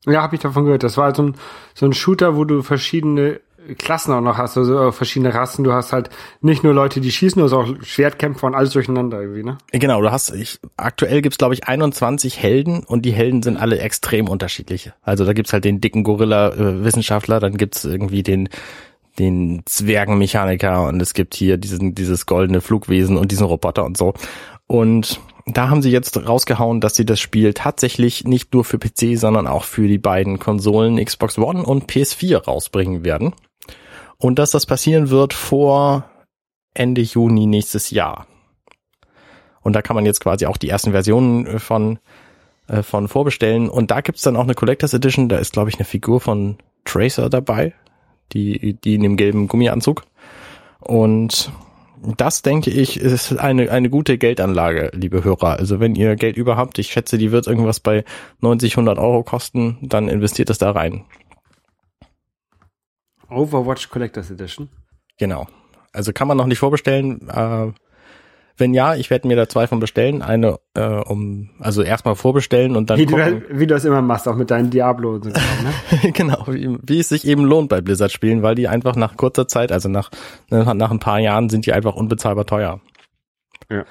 Ja, 0.06 0.22
habe 0.22 0.36
ich 0.36 0.42
davon 0.42 0.66
gehört. 0.66 0.84
Das 0.84 0.98
war 0.98 1.14
so 1.16 1.24
ein, 1.24 1.36
so 1.74 1.86
ein 1.88 1.94
Shooter, 1.94 2.36
wo 2.38 2.46
du 2.46 2.62
verschiedene 2.62 3.42
Klassen 3.78 4.14
auch 4.14 4.22
noch 4.22 4.38
hast, 4.38 4.58
also 4.58 4.92
verschiedene 4.92 5.34
Rassen. 5.34 5.64
Du 5.64 5.74
hast 5.74 5.94
halt 5.94 6.10
nicht 6.42 6.64
nur 6.64 6.74
Leute, 6.74 7.02
die 7.02 7.12
schießen, 7.12 7.40
du 7.40 7.46
hast 7.46 7.54
auch 7.54 7.68
Schwertkämpfer 7.84 8.48
und 8.48 8.56
alles 8.56 8.72
durcheinander 8.72 9.22
irgendwie, 9.22 9.44
ne? 9.44 9.58
Genau, 9.72 10.02
du 10.02 10.12
hast, 10.12 10.34
ich, 10.34 10.60
aktuell 10.78 11.22
gibt's 11.22 11.38
glaube 11.38 11.54
ich 11.54 11.68
21 11.68 12.42
Helden 12.42 12.84
und 12.84 13.04
die 13.04 13.12
Helden 13.12 13.44
sind 13.44 13.58
alle 13.58 13.80
extrem 13.80 14.28
unterschiedlich. 14.28 14.92
Also 15.02 15.26
da 15.26 15.34
gibt's 15.34 15.54
halt 15.54 15.66
den 15.66 15.82
dicken 15.82 16.04
Gorilla-Wissenschaftler, 16.04 17.40
dann 17.40 17.58
gibt's 17.58 17.86
irgendwie 17.86 18.24
den 18.24 18.50
den 19.20 19.64
Zwergenmechaniker 19.66 20.88
und 20.88 21.02
es 21.02 21.16
gibt 21.16 21.34
hier 21.34 21.58
diesen 21.58 21.96
dieses 21.96 22.28
goldene 22.28 22.62
Flugwesen 22.62 23.18
und 23.18 23.32
diesen 23.32 23.48
Roboter 23.48 23.84
und 23.84 23.98
so. 23.98 24.14
Und 24.68 25.20
da 25.48 25.70
haben 25.70 25.82
sie 25.82 25.92
jetzt 25.92 26.28
rausgehauen, 26.28 26.82
dass 26.82 26.96
sie 26.96 27.06
das 27.06 27.20
Spiel 27.20 27.54
tatsächlich 27.54 28.26
nicht 28.26 28.54
nur 28.54 28.66
für 28.66 28.78
PC, 28.78 29.18
sondern 29.18 29.48
auch 29.48 29.64
für 29.64 29.88
die 29.88 29.98
beiden 29.98 30.40
Konsolen 30.40 31.04
Xbox 31.04 31.38
One 31.38 31.64
und 31.64 31.90
PS4 31.90 32.44
rausbringen 32.44 33.06
werden. 33.06 33.34
Und 34.20 34.40
dass 34.40 34.52
das 34.52 34.66
passieren 34.66 35.10
wird 35.10 35.34
vor 35.34 36.10
Ende 36.74 37.02
Juni 37.02 37.46
nächstes 37.46 37.92
Jahr. 37.92 38.28
Und 39.62 39.74
da 39.74 39.82
kann 39.82 39.96
man 39.96 40.06
jetzt 40.06 40.22
quasi 40.22 40.46
auch 40.46 40.58
die 40.58 40.70
ersten 40.70 40.92
Versionen 40.92 41.46
äh, 41.46 41.60
von, 41.60 42.00
äh, 42.68 42.84
von 42.84 43.08
vorbestellen. 43.08 43.70
Und 43.70 43.92
da 43.92 44.02
gibt's 44.02 44.22
dann 44.22 44.36
auch 44.36 44.44
eine 44.44 44.54
Collectors 44.54 44.94
Edition. 44.94 45.30
Da 45.30 45.38
ist, 45.38 45.54
glaube 45.54 45.70
ich, 45.70 45.76
eine 45.76 45.86
Figur 45.86 46.22
von 46.22 46.58
Tracer 46.86 47.30
dabei, 47.30 47.74
die, 48.34 48.74
die 48.74 48.96
in 48.96 49.04
dem 49.04 49.18
gelben 49.18 49.48
Gummianzug. 49.48 50.04
Und 50.80 51.52
das, 52.16 52.44
denke 52.44 52.70
ich, 52.70 52.98
ist 52.98 53.38
eine, 53.38 53.72
eine 53.72 53.90
gute 53.90 54.18
Geldanlage, 54.18 54.92
liebe 54.94 55.24
Hörer. 55.24 55.58
Also 55.58 55.80
wenn 55.80 55.96
ihr 55.96 56.16
Geld 56.16 56.38
über 56.38 56.56
habt, 56.56 56.80
ich 56.80 56.92
schätze, 56.92 57.18
die 57.18 57.32
wird 57.32 57.48
irgendwas 57.48 57.80
bei 57.80 58.06
90, 58.42 58.74
100 58.74 59.00
Euro 59.00 59.24
kosten, 59.24 59.78
dann 59.82 60.08
investiert 60.08 60.50
es 60.50 60.60
da 60.60 60.72
rein. 60.72 61.04
Overwatch 63.30 63.90
Collectors 63.90 64.32
Edition. 64.32 64.70
Genau. 65.18 65.48
Also 65.94 66.14
kann 66.14 66.28
man 66.28 66.38
noch 66.38 66.46
nicht 66.46 66.60
vorbestellen. 66.60 67.28
Äh, 67.30 67.72
wenn 68.58 68.74
ja, 68.74 68.96
ich 68.96 69.10
werde 69.10 69.28
mir 69.28 69.36
da 69.36 69.48
zwei 69.48 69.68
von 69.68 69.80
bestellen. 69.80 70.22
Eine 70.22 70.60
äh, 70.74 70.82
um, 70.82 71.52
also 71.60 71.84
erstmal 71.84 72.16
vorbestellen 72.16 72.76
und 72.76 72.90
dann 72.90 72.98
Wie 72.98 73.06
du, 73.06 73.16
wie 73.16 73.68
du 73.68 73.74
das 73.74 73.86
immer 73.86 74.02
machst, 74.02 74.28
auch 74.28 74.36
mit 74.36 74.50
deinen 74.50 74.72
Diablo 74.72 75.16
und 75.16 75.26
so. 75.26 75.30
Ne? 75.30 76.12
genau, 76.14 76.46
wie, 76.48 76.76
wie 76.82 77.00
es 77.00 77.10
sich 77.10 77.28
eben 77.28 77.44
lohnt 77.44 77.70
bei 77.70 77.82
Blizzard 77.82 78.12
spielen, 78.12 78.42
weil 78.42 78.56
die 78.56 78.68
einfach 78.68 78.96
nach 78.96 79.16
kurzer 79.16 79.48
Zeit, 79.48 79.72
also 79.72 79.90
nach, 79.90 80.10
nach 80.50 80.74
nach 80.74 80.92
ein 80.92 81.00
paar 81.00 81.20
Jahren 81.20 81.50
sind 81.50 81.66
die 81.66 81.74
einfach 81.74 81.96
unbezahlbar 81.96 82.46
teuer. 82.46 82.82
Ja. 83.70 83.86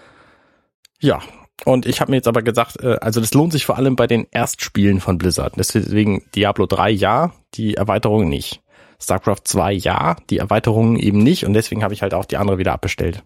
Ja. 1.01 1.21
Und 1.65 1.87
ich 1.87 2.01
habe 2.01 2.11
mir 2.11 2.17
jetzt 2.17 2.29
aber 2.29 2.43
gesagt, 2.43 2.83
äh, 2.83 2.99
also 3.01 3.21
das 3.21 3.33
lohnt 3.35 3.53
sich 3.53 3.67
vor 3.67 3.77
allem 3.77 3.97
bei 3.97 4.07
den 4.07 4.27
Erstspielen 4.31 5.01
von 5.01 5.17
Blizzard. 5.17 5.55
Deswegen 5.57 6.25
Diablo 6.35 6.67
3 6.67 6.91
ja, 6.91 7.33
die 7.55 7.75
Erweiterung 7.75 8.29
nicht. 8.29 8.63
StarCraft 9.01 9.43
2 9.45 9.73
ja, 9.73 10.17
die 10.31 10.39
Erweiterung 10.39 10.97
eben 10.97 11.19
nicht 11.19 11.45
und 11.45 11.53
deswegen 11.53 11.83
habe 11.83 11.95
ich 11.95 12.03
halt 12.03 12.15
auch 12.15 12.25
die 12.25 12.37
andere 12.37 12.59
wieder 12.59 12.73
abbestellt. 12.73 13.23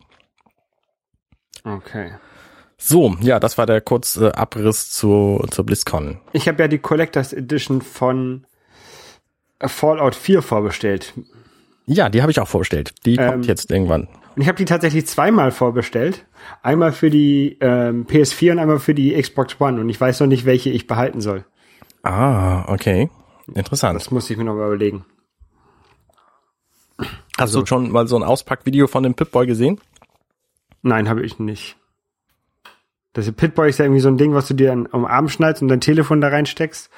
Okay. 1.65 2.13
So, 2.79 3.15
ja, 3.21 3.39
das 3.39 3.59
war 3.59 3.67
der 3.67 3.83
kurze 3.83 4.37
Abriss 4.39 4.91
zu, 4.91 5.45
zur 5.51 5.67
BlizzCon. 5.67 6.19
Ich 6.33 6.49
habe 6.49 6.63
ja 6.63 6.69
die 6.69 6.79
Collectors 6.79 7.33
Edition 7.35 7.83
von 7.83 8.47
Fallout 9.61 10.15
4 10.15 10.41
vorbestellt. 10.41 11.13
Ja, 11.87 12.09
die 12.09 12.23
habe 12.23 12.31
ich 12.31 12.41
auch 12.41 12.49
vorbestellt. 12.49 12.95
Die 13.05 13.17
Ähm, 13.17 13.31
kommt 13.31 13.47
jetzt 13.47 13.71
irgendwann. 13.71 14.09
Und 14.35 14.43
ich 14.43 14.49
habe 14.49 14.57
die 14.57 14.65
tatsächlich 14.65 15.07
zweimal 15.07 15.51
vorbestellt. 15.51 16.25
Einmal 16.63 16.93
für 16.93 17.11
die 17.11 17.59
ähm, 17.61 18.07
PS4 18.07 18.53
und 18.53 18.59
einmal 18.61 18.79
für 18.79 18.95
die 18.95 19.21
Xbox 19.21 19.61
One. 19.61 19.81
Und 19.81 19.89
ich 19.91 20.01
weiß 20.01 20.21
noch 20.21 20.29
nicht, 20.29 20.47
welche 20.47 20.71
ich 20.71 20.87
behalten 20.87 21.21
soll. 21.21 21.45
Ah, 22.03 22.65
okay. 22.73 23.11
Interessant. 23.55 23.97
Das 23.97 24.11
muss 24.11 24.31
ich 24.31 24.39
mir 24.39 24.45
noch 24.45 24.55
mal 24.55 24.69
überlegen. 24.69 25.05
Hast 27.41 27.55
du 27.55 27.67
schon 27.67 27.91
mal 27.91 28.07
so 28.07 28.17
ein 28.17 28.23
Auspackvideo 28.23 28.87
von 28.87 29.03
dem 29.03 29.15
Pip-Boy 29.15 29.47
gesehen? 29.47 29.81
Nein, 30.83 31.09
habe 31.09 31.23
ich 31.23 31.39
nicht. 31.39 31.77
Das 33.13 33.31
Pitboy 33.33 33.69
ist 33.69 33.79
ja 33.79 33.87
irgendwie 33.87 34.01
so 34.01 34.09
ein 34.09 34.19
Ding, 34.19 34.35
was 34.35 34.47
du 34.47 34.55
dir 34.55 34.73
am 34.73 35.05
Arm 35.05 35.29
schnallst 35.29 35.63
und 35.63 35.69
dein 35.69 35.81
Telefon 35.81 36.21
da 36.21 36.29
reinsteckst 36.29 36.91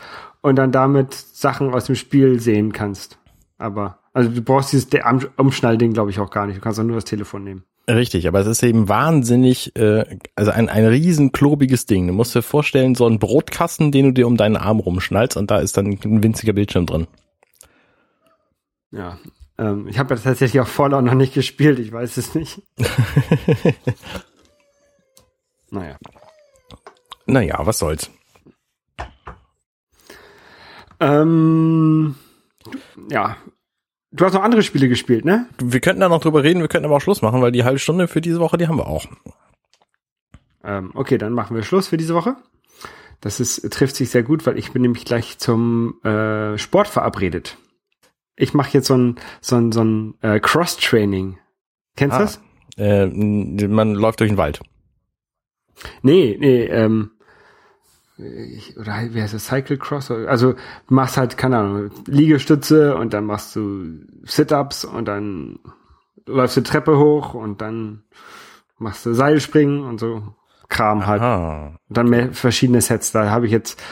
und 0.42 0.57
dann 0.57 0.72
damit 0.72 1.14
Sachen 1.14 1.72
aus 1.72 1.87
dem 1.87 1.94
Spiel 1.94 2.38
sehen 2.38 2.72
kannst. 2.72 3.18
Aber, 3.57 3.98
also 4.12 4.28
du 4.28 4.42
brauchst 4.42 4.72
dieses 4.72 4.88
Umschnallding, 5.37 5.94
glaube 5.94 6.11
ich, 6.11 6.18
auch 6.18 6.31
gar 6.31 6.46
nicht. 6.46 6.59
Du 6.59 6.61
kannst 6.61 6.78
auch 6.78 6.85
nur 6.85 6.96
das 6.96 7.07
Telefon 7.07 7.44
nehmen. 7.44 7.64
Richtig, 7.88 8.28
aber 8.28 8.40
es 8.40 8.46
ist 8.46 8.62
eben 8.62 8.88
wahnsinnig, 8.88 9.74
äh, 9.76 10.18
also 10.37 10.50
ein, 10.52 10.68
ein 10.68 10.87
riesen 10.87 11.33
klobiges 11.33 11.87
Ding. 11.87 12.07
Du 12.07 12.12
musst 12.12 12.35
dir 12.35 12.42
vorstellen, 12.42 12.94
so 12.94 13.07
ein 13.07 13.18
Brotkasten, 13.18 13.90
den 13.90 14.07
du 14.07 14.12
dir 14.12 14.26
um 14.26 14.37
deinen 14.37 14.57
Arm 14.57 14.81
rumschnallst 14.81 15.37
und 15.37 15.50
da 15.50 15.59
ist 15.59 15.76
dann 15.76 15.87
ein 15.87 16.22
winziger 16.22 16.52
Bildschirm 16.52 16.87
drin. 16.87 17.07
Ja. 18.92 19.18
Ähm, 19.62 19.87
ich 19.87 19.98
habe 19.98 20.14
ja 20.14 20.20
tatsächlich 20.20 20.61
auch 20.61 20.66
Fallout 20.66 21.05
noch 21.05 21.14
nicht 21.14 21.35
gespielt, 21.35 21.79
ich 21.79 21.92
weiß 21.92 22.16
es 22.16 22.35
nicht. 22.35 22.62
naja. 25.70 25.96
Naja, 27.27 27.61
was 27.64 27.79
soll's. 27.79 28.11
Ähm, 30.98 32.16
ja. 33.09 33.37
Du 34.11 34.25
hast 34.25 34.33
noch 34.33 34.42
andere 34.42 34.62
Spiele 34.64 34.88
gespielt, 34.88 35.25
ne? 35.25 35.46
Wir 35.59 35.81
könnten 35.81 36.01
da 36.01 36.09
noch 36.09 36.20
drüber 36.20 36.42
reden, 36.42 36.61
wir 36.61 36.68
könnten 36.68 36.87
aber 36.87 36.96
auch 36.96 37.01
Schluss 37.01 37.22
machen, 37.22 37.40
weil 37.40 37.53
die 37.53 37.62
halbe 37.62 37.79
Stunde 37.79 38.09
für 38.09 38.20
diese 38.20 38.40
Woche, 38.40 38.59
die 38.59 38.66
haben 38.66 38.79
wir 38.79 38.88
auch. 38.88 39.07
Ähm, 40.64 40.90
okay, 40.94 41.18
dann 41.18 41.33
machen 41.33 41.55
wir 41.55 41.62
Schluss 41.62 41.87
für 41.87 41.96
diese 41.96 42.14
Woche. 42.14 42.37
Das 43.20 43.38
ist, 43.38 43.70
trifft 43.72 43.94
sich 43.94 44.11
sehr 44.11 44.25
gut, 44.25 44.44
weil 44.44 44.59
ich 44.59 44.72
bin 44.72 44.83
nämlich 44.83 45.05
gleich 45.05 45.38
zum 45.38 46.03
äh, 46.03 46.59
Sport 46.59 46.88
verabredet. 46.88 47.57
Ich 48.37 48.55
mache 48.55 48.71
jetzt 48.73 48.87
so 48.87 48.97
ein, 48.97 49.16
so 49.40 49.57
ein, 49.57 49.73
so 49.73 49.83
ein 49.85 50.14
äh, 50.23 50.40
Cross-Training. 50.40 51.38
Kennst 51.97 52.14
du 52.16 52.21
Ah. 52.21 52.23
das? 52.25 52.40
Äh, 52.79 53.07
man 53.07 53.95
läuft 53.95 54.21
durch 54.21 54.31
den 54.31 54.38
Wald. 54.38 54.61
Nee, 56.03 56.37
nee, 56.40 56.64
ähm, 56.64 57.11
ich, 58.18 58.77
oder 58.79 58.95
wie 59.11 59.21
heißt 59.21 59.35
das, 59.35 59.47
Cycle 59.47 59.79
Cross? 59.79 60.11
Also 60.11 60.55
machst 60.88 61.16
halt, 61.16 61.37
keine 61.37 61.59
Ahnung, 61.59 61.90
Liegestütze 62.07 62.97
und 62.97 63.12
dann 63.14 63.25
machst 63.25 63.57
du 63.57 64.05
Sit-Ups 64.25 64.85
und 64.85 65.07
dann 65.09 65.59
läufst 66.27 66.57
du 66.57 66.62
Treppe 66.62 66.99
hoch 66.99 67.35
und 67.35 67.61
dann 67.61 68.05
machst 68.79 69.05
du 69.07 69.12
Seilspringen 69.12 69.83
und 69.83 69.99
so 69.99 70.35
Kram 70.68 71.07
halt. 71.07 71.21
Ah. 71.21 71.77
Und 71.88 71.97
dann 71.97 72.09
mehr 72.09 72.33
verschiedene 72.33 72.81
Sets. 72.81 73.12
Da 73.12 73.29
habe 73.31 73.47
ich 73.47 73.53
jetzt 73.53 73.83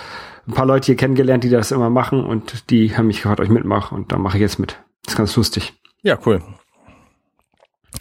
ein 0.46 0.55
paar 0.55 0.66
Leute 0.66 0.87
hier 0.87 0.96
kennengelernt, 0.96 1.44
die 1.44 1.50
das 1.50 1.70
immer 1.70 1.90
machen 1.90 2.24
und 2.24 2.70
die 2.70 2.96
haben 2.96 3.07
mich 3.07 3.18
gefragt, 3.18 3.40
ob 3.40 3.46
ich 3.46 3.53
mitmache 3.53 3.94
und 3.94 4.12
da 4.12 4.18
mache 4.18 4.37
ich 4.37 4.42
jetzt 4.42 4.59
mit. 4.59 4.79
Das 5.05 5.14
ist 5.14 5.18
ganz 5.18 5.37
lustig. 5.37 5.74
Ja, 6.03 6.18
cool. 6.26 6.42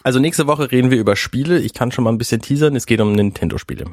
Also 0.03 0.19
nächste 0.19 0.47
Woche 0.47 0.71
reden 0.71 0.91
wir 0.91 0.99
über 0.99 1.15
Spiele. 1.15 1.59
Ich 1.59 1.73
kann 1.73 1.91
schon 1.91 2.03
mal 2.03 2.11
ein 2.11 2.17
bisschen 2.17 2.41
teasern. 2.41 2.75
Es 2.75 2.85
geht 2.85 3.01
um 3.01 3.13
Nintendo-Spiele. 3.13 3.85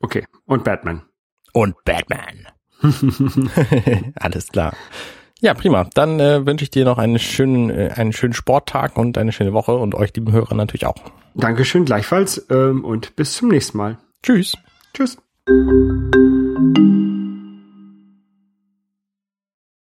Okay. 0.00 0.26
Und 0.46 0.64
Batman. 0.64 1.02
Und 1.52 1.76
Batman. 1.84 2.46
Alles 4.14 4.48
klar. 4.48 4.74
Ja, 5.40 5.54
prima. 5.54 5.88
Dann 5.94 6.18
äh, 6.20 6.46
wünsche 6.46 6.62
ich 6.64 6.70
dir 6.70 6.84
noch 6.84 6.98
einen 6.98 7.18
schönen, 7.18 7.70
äh, 7.70 7.92
einen 7.94 8.12
schönen 8.12 8.32
Sporttag 8.32 8.96
und 8.96 9.18
eine 9.18 9.32
schöne 9.32 9.52
Woche 9.52 9.76
und 9.76 9.94
euch, 9.94 10.14
lieben 10.14 10.32
Hörer, 10.32 10.54
natürlich 10.54 10.86
auch. 10.86 10.96
Dankeschön 11.34 11.84
gleichfalls 11.84 12.46
ähm, 12.50 12.84
und 12.84 13.16
bis 13.16 13.34
zum 13.34 13.48
nächsten 13.48 13.76
Mal. 13.76 13.98
Tschüss. 14.22 14.56
Tschüss. 14.94 15.18
Thank 15.48 16.78
you. 16.78 17.15